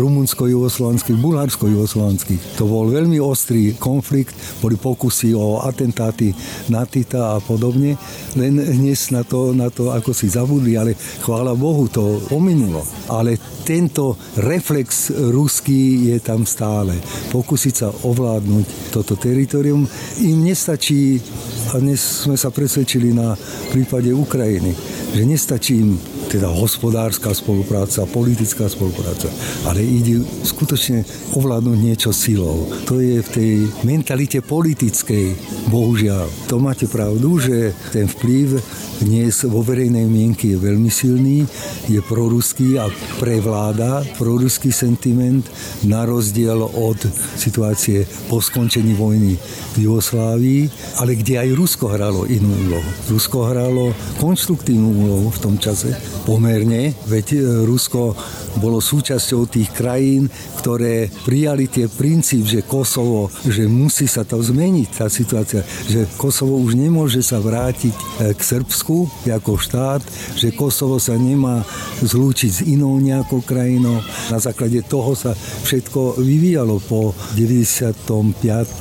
rumunsko-jugoslovanských, 0.00 1.18
bulharsko-jugoslovanských. 1.20 2.56
To 2.56 2.64
bol 2.64 2.88
veľmi 2.88 3.17
ostrý 3.20 3.74
konflikt, 3.76 4.34
boli 4.62 4.78
pokusy 4.78 5.34
o 5.34 5.60
atentáty 5.62 6.32
na 6.72 6.86
Tita 6.88 7.36
a 7.36 7.42
podobne, 7.42 7.98
len 8.38 8.54
dnes 8.58 9.10
na 9.10 9.22
to, 9.22 9.52
na 9.52 9.68
to 9.68 9.90
ako 9.92 10.14
si 10.14 10.30
zabudli, 10.30 10.78
ale 10.78 10.96
chvála 11.22 11.52
Bohu 11.54 11.90
to 11.90 12.22
pominulo. 12.30 12.82
Ale 13.12 13.36
tento 13.68 14.16
reflex 14.40 15.12
ruský 15.12 16.14
je 16.14 16.18
tam 16.24 16.48
stále. 16.48 16.96
Pokúsiť 17.28 17.74
sa 17.74 17.88
ovládnuť 17.92 18.92
toto 18.94 19.14
teritorium 19.20 19.84
im 20.24 20.38
nestačí, 20.40 21.20
a 21.68 21.76
dnes 21.76 22.24
sme 22.24 22.40
sa 22.40 22.48
presvedčili 22.48 23.12
na 23.12 23.36
prípade 23.68 24.08
Ukrajiny, 24.08 24.72
že 25.12 25.22
nestačí 25.28 25.84
im 25.84 26.00
teda 26.28 26.52
hospodárska 26.52 27.32
spolupráca, 27.32 28.04
politická 28.04 28.68
spolupráca, 28.68 29.32
ale 29.64 29.80
ide 29.80 30.20
skutočne 30.44 31.02
ovládnuť 31.32 31.78
niečo 31.80 32.10
silou. 32.12 32.68
To 32.84 33.00
je 33.00 33.24
v 33.24 33.28
tej 33.32 33.52
mentalite 33.82 34.44
politickej, 34.44 35.32
bohužiaľ. 35.72 36.28
To 36.52 36.60
máte 36.60 36.84
pravdu, 36.84 37.40
že 37.40 37.72
ten 37.90 38.04
vplyv 38.04 38.60
dnes 38.98 39.46
vo 39.46 39.62
verejnej 39.62 40.10
mienky 40.10 40.52
je 40.52 40.58
veľmi 40.58 40.90
silný, 40.90 41.46
je 41.86 42.02
proruský 42.02 42.82
a 42.82 42.90
prevláda 43.22 44.02
proruský 44.18 44.74
sentiment 44.74 45.46
na 45.86 46.02
rozdiel 46.02 46.58
od 46.58 46.98
situácie 47.38 48.02
po 48.26 48.42
skončení 48.42 48.98
vojny 48.98 49.38
v 49.78 49.86
Jugoslávii, 49.86 50.62
ale 50.98 51.14
kde 51.14 51.38
aj 51.38 51.48
Rusko 51.54 51.94
hralo 51.94 52.26
inú 52.26 52.50
úlohu. 52.50 52.90
Rusko 53.06 53.38
hralo 53.46 53.94
konštruktívnu 54.18 54.90
úlohu 55.06 55.30
v 55.30 55.42
tom 55.46 55.54
čase, 55.62 55.94
pomerne, 56.28 56.92
veď 57.08 57.26
e, 57.32 57.38
Rusko 57.64 58.12
bolo 58.60 58.84
súčasťou 58.84 59.48
tých 59.48 59.72
krajín, 59.72 60.28
ktoré 60.60 61.08
prijali 61.24 61.72
tie 61.72 61.88
princíp, 61.88 62.44
že 62.44 62.60
Kosovo, 62.68 63.32
že 63.48 63.64
musí 63.64 64.04
sa 64.04 64.28
to 64.28 64.36
zmeniť, 64.36 64.88
tá 64.92 65.08
situácia, 65.08 65.64
že 65.88 66.04
Kosovo 66.20 66.60
už 66.60 66.76
nemôže 66.76 67.24
sa 67.24 67.40
vrátiť 67.40 67.96
e, 67.96 68.36
k 68.36 68.40
Srbsku 68.44 69.08
ako 69.24 69.56
štát, 69.56 70.04
že 70.36 70.52
Kosovo 70.52 71.00
sa 71.00 71.16
nemá 71.16 71.64
zlúčiť 72.04 72.50
s 72.52 72.60
inou 72.68 73.00
nejakou 73.00 73.40
krajinou. 73.40 74.04
Na 74.28 74.36
základe 74.36 74.84
toho 74.84 75.16
sa 75.16 75.32
všetko 75.64 76.20
vyvíjalo 76.20 76.76
po 76.84 77.16
95. 77.40 77.96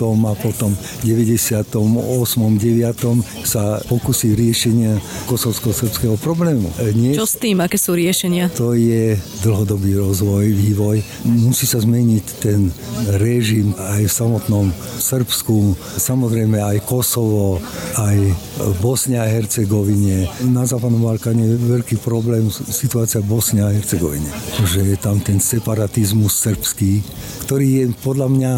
a 0.03 0.33
potom 0.35 0.75
98. 1.07 1.71
9. 1.71 3.47
sa 3.47 3.79
pokusí 3.87 4.35
riešenia 4.35 4.99
kosovsko-srbského 5.31 6.19
problému. 6.19 6.67
E, 6.81 6.91
nie, 6.91 7.15
Čo 7.15 7.29
s 7.29 7.36
tým? 7.37 7.61
Aké 7.61 7.77
sú 7.77 7.93
riešenia? 7.93 8.49
To 8.57 8.73
je 8.73 9.13
dlhodobý 9.45 9.93
rozvoj, 9.95 10.49
vývoj. 10.49 10.97
Musí 11.23 11.69
sa 11.69 11.77
zmeniť 11.77 12.25
ten 12.41 12.73
režim 13.21 13.77
aj 13.77 14.09
v 14.09 14.11
samotnom 14.11 14.67
Srbsku, 14.97 15.77
samozrejme 16.01 16.57
aj 16.57 16.83
Kosovo, 16.89 17.61
aj 17.95 18.17
v 18.57 18.75
Bosne 18.81 19.21
a 19.21 19.29
Hercegovine. 19.29 20.25
Na 20.49 20.65
Západnom 20.65 21.05
Balkáne 21.05 21.45
je 21.45 21.55
veľký 21.61 22.01
problém 22.01 22.49
situácia 22.49 23.21
v 23.21 23.29
Bosne 23.29 23.61
a 23.61 23.69
Hercegovine. 23.69 24.27
Že 24.65 24.93
je 24.93 24.97
tam 24.97 25.21
ten 25.21 25.37
separatizmus 25.37 26.33
srbský, 26.41 27.05
ktorý 27.45 27.67
je 27.67 27.85
podľa 28.01 28.27
mňa 28.33 28.53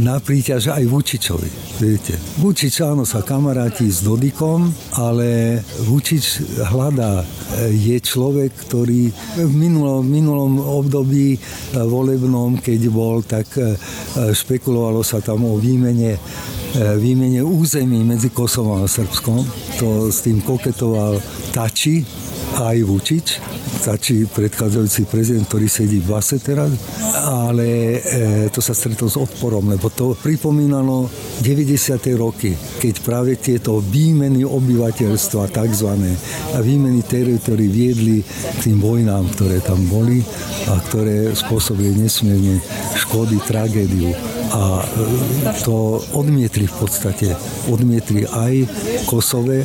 na 0.00 0.16
príťaž 0.18 0.72
aj 0.72 0.88
Vučičovi. 0.88 1.50
Viete, 1.82 2.16
Vučič 2.40 2.80
áno 2.80 3.04
sa 3.04 3.20
kamaráti 3.20 3.90
s 3.90 4.00
Dodikom, 4.00 4.72
ale 4.96 5.60
Vučič 5.84 6.40
hľadá. 6.72 7.26
Je 7.68 7.98
človek, 7.98 8.21
ktorý 8.30 9.10
v 9.42 9.52
minulom, 9.52 10.06
minulom 10.06 10.60
období 10.62 11.40
volebnom, 11.74 12.60
keď 12.62 12.80
bol, 12.92 13.24
tak 13.26 13.48
e, 13.58 13.74
špekulovalo 14.30 15.02
sa 15.02 15.18
tam 15.18 15.48
o 15.48 15.58
výmene 15.58 16.14
e, 16.14 16.20
výmene 16.96 17.42
území 17.42 18.04
medzi 18.06 18.30
Kosovom 18.30 18.84
a 18.84 18.88
Srbskom. 18.88 19.42
To 19.82 20.12
s 20.12 20.22
tým 20.22 20.44
koketoval 20.44 21.18
Tači, 21.50 22.04
aj 22.58 22.76
Vučič, 22.84 23.40
stačí 23.80 24.28
predchádzajúci 24.28 25.08
prezident, 25.08 25.48
ktorý 25.48 25.66
sedí 25.66 25.98
v 26.04 26.12
base 26.12 26.36
teraz, 26.36 26.68
ale 27.24 27.98
e, 27.98 28.00
to 28.52 28.60
sa 28.60 28.76
stretlo 28.76 29.08
s 29.08 29.16
odporom, 29.16 29.72
lebo 29.72 29.88
to 29.88 30.12
pripomínalo 30.20 31.08
90. 31.40 31.98
roky, 32.20 32.52
keď 32.78 32.94
práve 33.00 33.40
tieto 33.40 33.80
výmeny 33.80 34.44
obyvateľstva 34.44 35.48
tzv. 35.48 35.90
a 36.52 36.58
výmeny 36.60 37.00
teritorií 37.02 37.70
viedli 37.72 38.18
tým 38.60 38.78
vojnám, 38.78 39.32
ktoré 39.32 39.64
tam 39.64 39.80
boli 39.88 40.20
a 40.68 40.76
ktoré 40.92 41.32
spôsobili 41.32 41.96
nesmierne 41.96 42.60
škody, 42.94 43.40
tragédiu. 43.48 44.12
A 44.52 44.84
e, 44.84 44.86
to 45.64 45.98
odmietli 46.12 46.68
v 46.68 46.74
podstate. 46.76 47.32
Odmietli 47.72 48.28
aj 48.28 48.68
Kosove, 49.08 49.64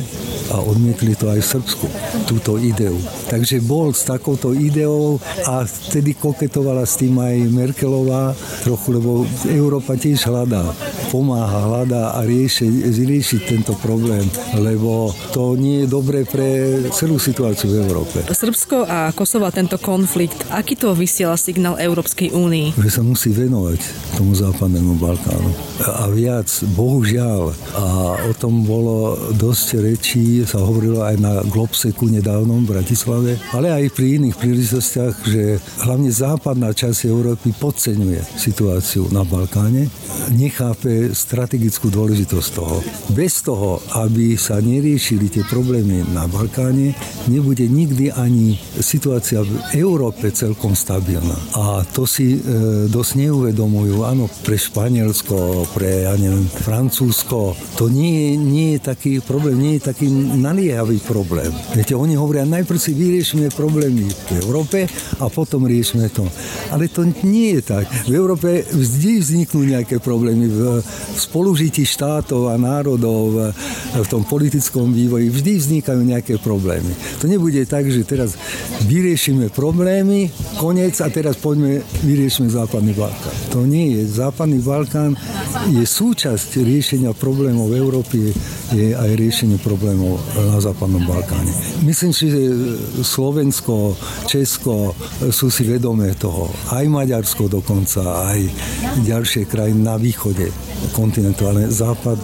a 0.52 0.60
odmietli 0.64 1.12
to 1.14 1.28
aj 1.28 1.40
v 1.40 1.50
Srbsku, 1.58 1.86
túto 2.24 2.56
ideu. 2.56 2.96
Takže 3.28 3.60
bol 3.64 3.92
s 3.92 4.08
takouto 4.08 4.56
ideou 4.56 5.20
a 5.44 5.64
vtedy 5.64 6.16
koketovala 6.16 6.84
s 6.84 7.00
tým 7.00 7.16
aj 7.20 7.36
Merkelová 7.52 8.32
trochu, 8.64 8.88
lebo 8.96 9.28
Európa 9.48 9.94
tiež 9.96 10.28
hľadá, 10.28 10.64
pomáha, 11.08 11.64
hľadá 11.64 12.14
a 12.14 12.20
rieši, 12.24 12.68
rieši 12.92 13.48
tento 13.48 13.72
problém, 13.80 14.24
lebo 14.60 15.12
to 15.32 15.56
nie 15.56 15.84
je 15.84 15.88
dobré 15.88 16.28
pre 16.28 16.80
celú 16.92 17.16
situáciu 17.16 17.72
v 17.72 17.88
Európe. 17.88 18.24
Srbsko 18.28 18.84
a 18.84 19.10
Kosovo 19.16 19.48
tento 19.48 19.80
konflikt, 19.80 20.44
aký 20.52 20.76
to 20.76 20.92
vysiela 20.92 21.40
signál 21.40 21.80
Európskej 21.80 22.36
únii? 22.36 22.76
Že 22.76 22.90
sa 22.92 23.02
musí 23.02 23.32
venovať 23.32 23.80
tomu 24.20 24.36
západnému 24.36 25.00
Balkánu. 25.00 25.50
A 25.84 26.10
viac, 26.12 26.48
bohužiaľ, 26.76 27.56
a 27.74 27.84
o 28.28 28.32
tom 28.36 28.66
bolo 28.68 29.16
dosť 29.34 29.66
rečí 29.80 30.44
sa 30.44 30.60
hovorilo 30.60 31.06
aj 31.06 31.16
na 31.16 31.32
Globseku 31.46 32.10
nedávnom 32.10 32.66
v 32.66 32.70
Bratislave, 32.76 33.30
ale 33.54 33.72
aj 33.72 33.94
pri 33.94 34.20
iných 34.20 34.36
príležitostiach, 34.36 35.14
že 35.24 35.62
hlavne 35.86 36.10
západná 36.12 36.74
časť 36.74 37.08
Európy 37.08 37.54
podceňuje 37.56 38.20
situáciu 38.36 39.08
na 39.14 39.22
Balkáne, 39.22 39.88
nechápe 40.34 40.97
strategickú 41.14 41.88
dôležitosť 41.90 42.48
toho. 42.54 42.78
Bez 43.14 43.42
toho, 43.44 43.80
aby 43.98 44.34
sa 44.34 44.58
neriešili 44.58 45.30
tie 45.30 45.44
problémy 45.46 46.04
na 46.10 46.26
Balkáne, 46.26 46.94
nebude 47.30 47.64
nikdy 47.66 48.10
ani 48.12 48.58
situácia 48.78 49.42
v 49.44 49.54
Európe 49.78 50.30
celkom 50.34 50.74
stabilná. 50.74 51.36
A 51.54 51.82
to 51.94 52.04
si 52.04 52.38
e, 52.38 52.38
dosť 52.90 53.12
neuvedomujú. 53.18 54.04
Áno, 54.04 54.26
pre 54.42 54.58
Španielsko, 54.58 55.68
pre, 55.72 56.08
ja 56.08 56.14
neviem, 56.18 56.46
Francúzsko, 56.46 57.54
to 57.78 57.86
nie, 57.86 58.34
nie 58.34 58.78
je 58.78 58.80
taký 58.92 59.12
problém, 59.22 59.56
nie 59.58 59.74
je 59.78 59.92
taký 59.92 60.06
naliehavý 60.38 60.98
problém. 61.04 61.50
Viete, 61.74 61.94
oni 61.94 62.14
hovoria, 62.18 62.48
najprv 62.48 62.78
si 62.78 62.92
vyriešime 62.94 63.50
problémy 63.54 64.08
v 64.08 64.32
Európe 64.42 64.86
a 65.18 65.26
potom 65.28 65.68
riešime 65.68 66.08
to. 66.10 66.26
Ale 66.72 66.88
to 66.88 67.06
nie 67.24 67.58
je 67.58 67.62
tak. 67.62 67.84
V 68.08 68.12
Európe 68.14 68.64
vždy 68.64 69.20
vzniknú 69.20 69.60
nejaké 69.68 70.00
problémy 70.00 70.46
v 70.48 70.60
spolužití 71.16 71.84
štátov 71.86 72.52
a 72.52 72.56
národov, 72.56 73.52
v 73.94 74.08
tom 74.08 74.22
politickom 74.22 74.90
vývoji 74.92 75.28
vždy 75.32 75.52
vznikajú 75.58 76.00
nejaké 76.02 76.38
problémy. 76.38 76.92
To 77.20 77.26
nebude 77.26 77.60
tak, 77.66 77.88
že 77.90 78.06
teraz 78.06 78.38
vyriešime 78.86 79.50
problémy, 79.50 80.30
koniec 80.56 81.00
a 81.02 81.08
teraz 81.10 81.36
poďme 81.36 81.82
vyriešime 82.04 82.48
Západný 82.48 82.94
Balkán. 82.94 83.34
To 83.52 83.66
nie 83.66 83.98
je. 83.98 84.02
Západný 84.08 84.62
Balkán 84.62 85.18
je 85.72 85.84
súčasť 85.84 86.62
riešenia 86.62 87.12
problémov 87.12 87.70
v 87.72 87.78
Európy, 87.78 88.18
je 88.72 88.92
aj 88.92 89.10
riešenie 89.16 89.58
problémov 89.60 90.20
na 90.36 90.60
Západnom 90.60 91.02
Balkáne. 91.08 91.50
Myslím 91.84 92.12
si, 92.12 92.28
že 92.28 92.40
Slovensko, 93.00 93.96
Česko 94.28 94.92
sú 95.32 95.48
si 95.48 95.64
vedomé 95.64 96.12
toho. 96.14 96.52
Aj 96.68 96.84
Maďarsko 96.84 97.48
dokonca, 97.48 98.28
aj 98.28 98.40
ďalšie 99.08 99.48
krajiny 99.48 99.80
na 99.80 99.96
východe 99.96 100.52
kontinentu, 100.92 101.46
ale 101.46 101.70
Západ 101.70 102.18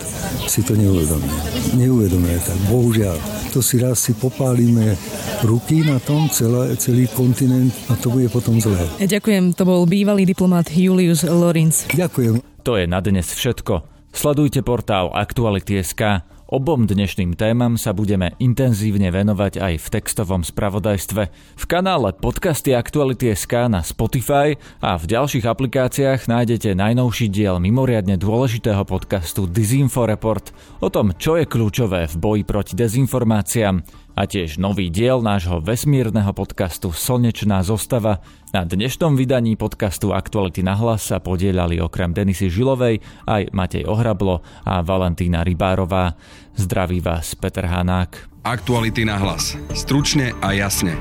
si 0.50 0.62
to 0.66 0.74
neuvedomuje. 0.74 1.40
Neuvedomuje 1.78 2.38
tak, 2.42 2.58
bohužiaľ. 2.70 3.16
To 3.54 3.62
si 3.62 3.78
raz 3.78 4.02
si 4.02 4.12
popálime 4.18 4.98
ruky 5.46 5.86
na 5.86 6.02
tom, 6.02 6.26
celé, 6.26 6.74
celý 6.74 7.06
kontinent 7.12 7.70
a 7.86 7.94
to 7.94 8.10
bude 8.10 8.26
potom 8.34 8.58
zlé. 8.58 8.82
Ďakujem, 8.98 9.54
to 9.54 9.62
bol 9.62 9.86
bývalý 9.86 10.26
diplomat 10.26 10.72
Julius 10.74 11.22
Lorenz. 11.22 11.86
Ďakujem. 11.94 12.42
To 12.66 12.80
je 12.80 12.84
na 12.90 12.98
dnes 12.98 13.30
všetko. 13.30 13.86
Sledujte 14.14 14.62
portál 14.62 15.10
Aktuality.sk. 15.14 16.33
Obom 16.44 16.84
dnešným 16.84 17.40
témam 17.40 17.80
sa 17.80 17.96
budeme 17.96 18.36
intenzívne 18.36 19.08
venovať 19.08 19.64
aj 19.64 19.74
v 19.80 19.86
textovom 19.96 20.44
spravodajstve. 20.44 21.22
V 21.32 21.64
kanále 21.64 22.12
Podcasty 22.12 22.76
Aktuality.sk 22.76 23.72
na 23.72 23.80
Spotify 23.80 24.52
a 24.84 25.00
v 25.00 25.08
ďalších 25.08 25.48
aplikáciách 25.48 26.28
nájdete 26.28 26.76
najnovší 26.76 27.32
diel 27.32 27.56
mimoriadne 27.64 28.20
dôležitého 28.20 28.84
podcastu 28.84 29.48
Disinfo 29.48 30.04
Report 30.04 30.52
o 30.84 30.92
tom, 30.92 31.16
čo 31.16 31.40
je 31.40 31.48
kľúčové 31.48 32.12
v 32.12 32.14
boji 32.20 32.42
proti 32.44 32.76
dezinformáciám 32.76 34.03
a 34.14 34.30
tiež 34.30 34.62
nový 34.62 34.88
diel 34.88 35.18
nášho 35.20 35.58
vesmírneho 35.58 36.30
podcastu 36.30 36.94
Slnečná 36.94 37.66
zostava. 37.66 38.22
Na 38.54 38.62
dnešnom 38.62 39.18
vydaní 39.18 39.58
podcastu 39.58 40.14
Aktuality 40.14 40.62
na 40.62 40.78
hlas 40.78 41.10
sa 41.10 41.18
podielali 41.18 41.82
okrem 41.82 42.14
Denisy 42.14 42.46
Žilovej 42.46 43.02
aj 43.26 43.50
Matej 43.50 43.84
Ohrablo 43.90 44.46
a 44.62 44.80
Valentína 44.86 45.42
Rybárová. 45.42 46.14
Zdraví 46.54 47.02
vás 47.02 47.34
Peter 47.34 47.66
Hanák. 47.66 48.30
Aktuality 48.46 49.02
na 49.02 49.18
hlas. 49.18 49.58
Stručne 49.74 50.30
a 50.38 50.54
jasne. 50.54 50.94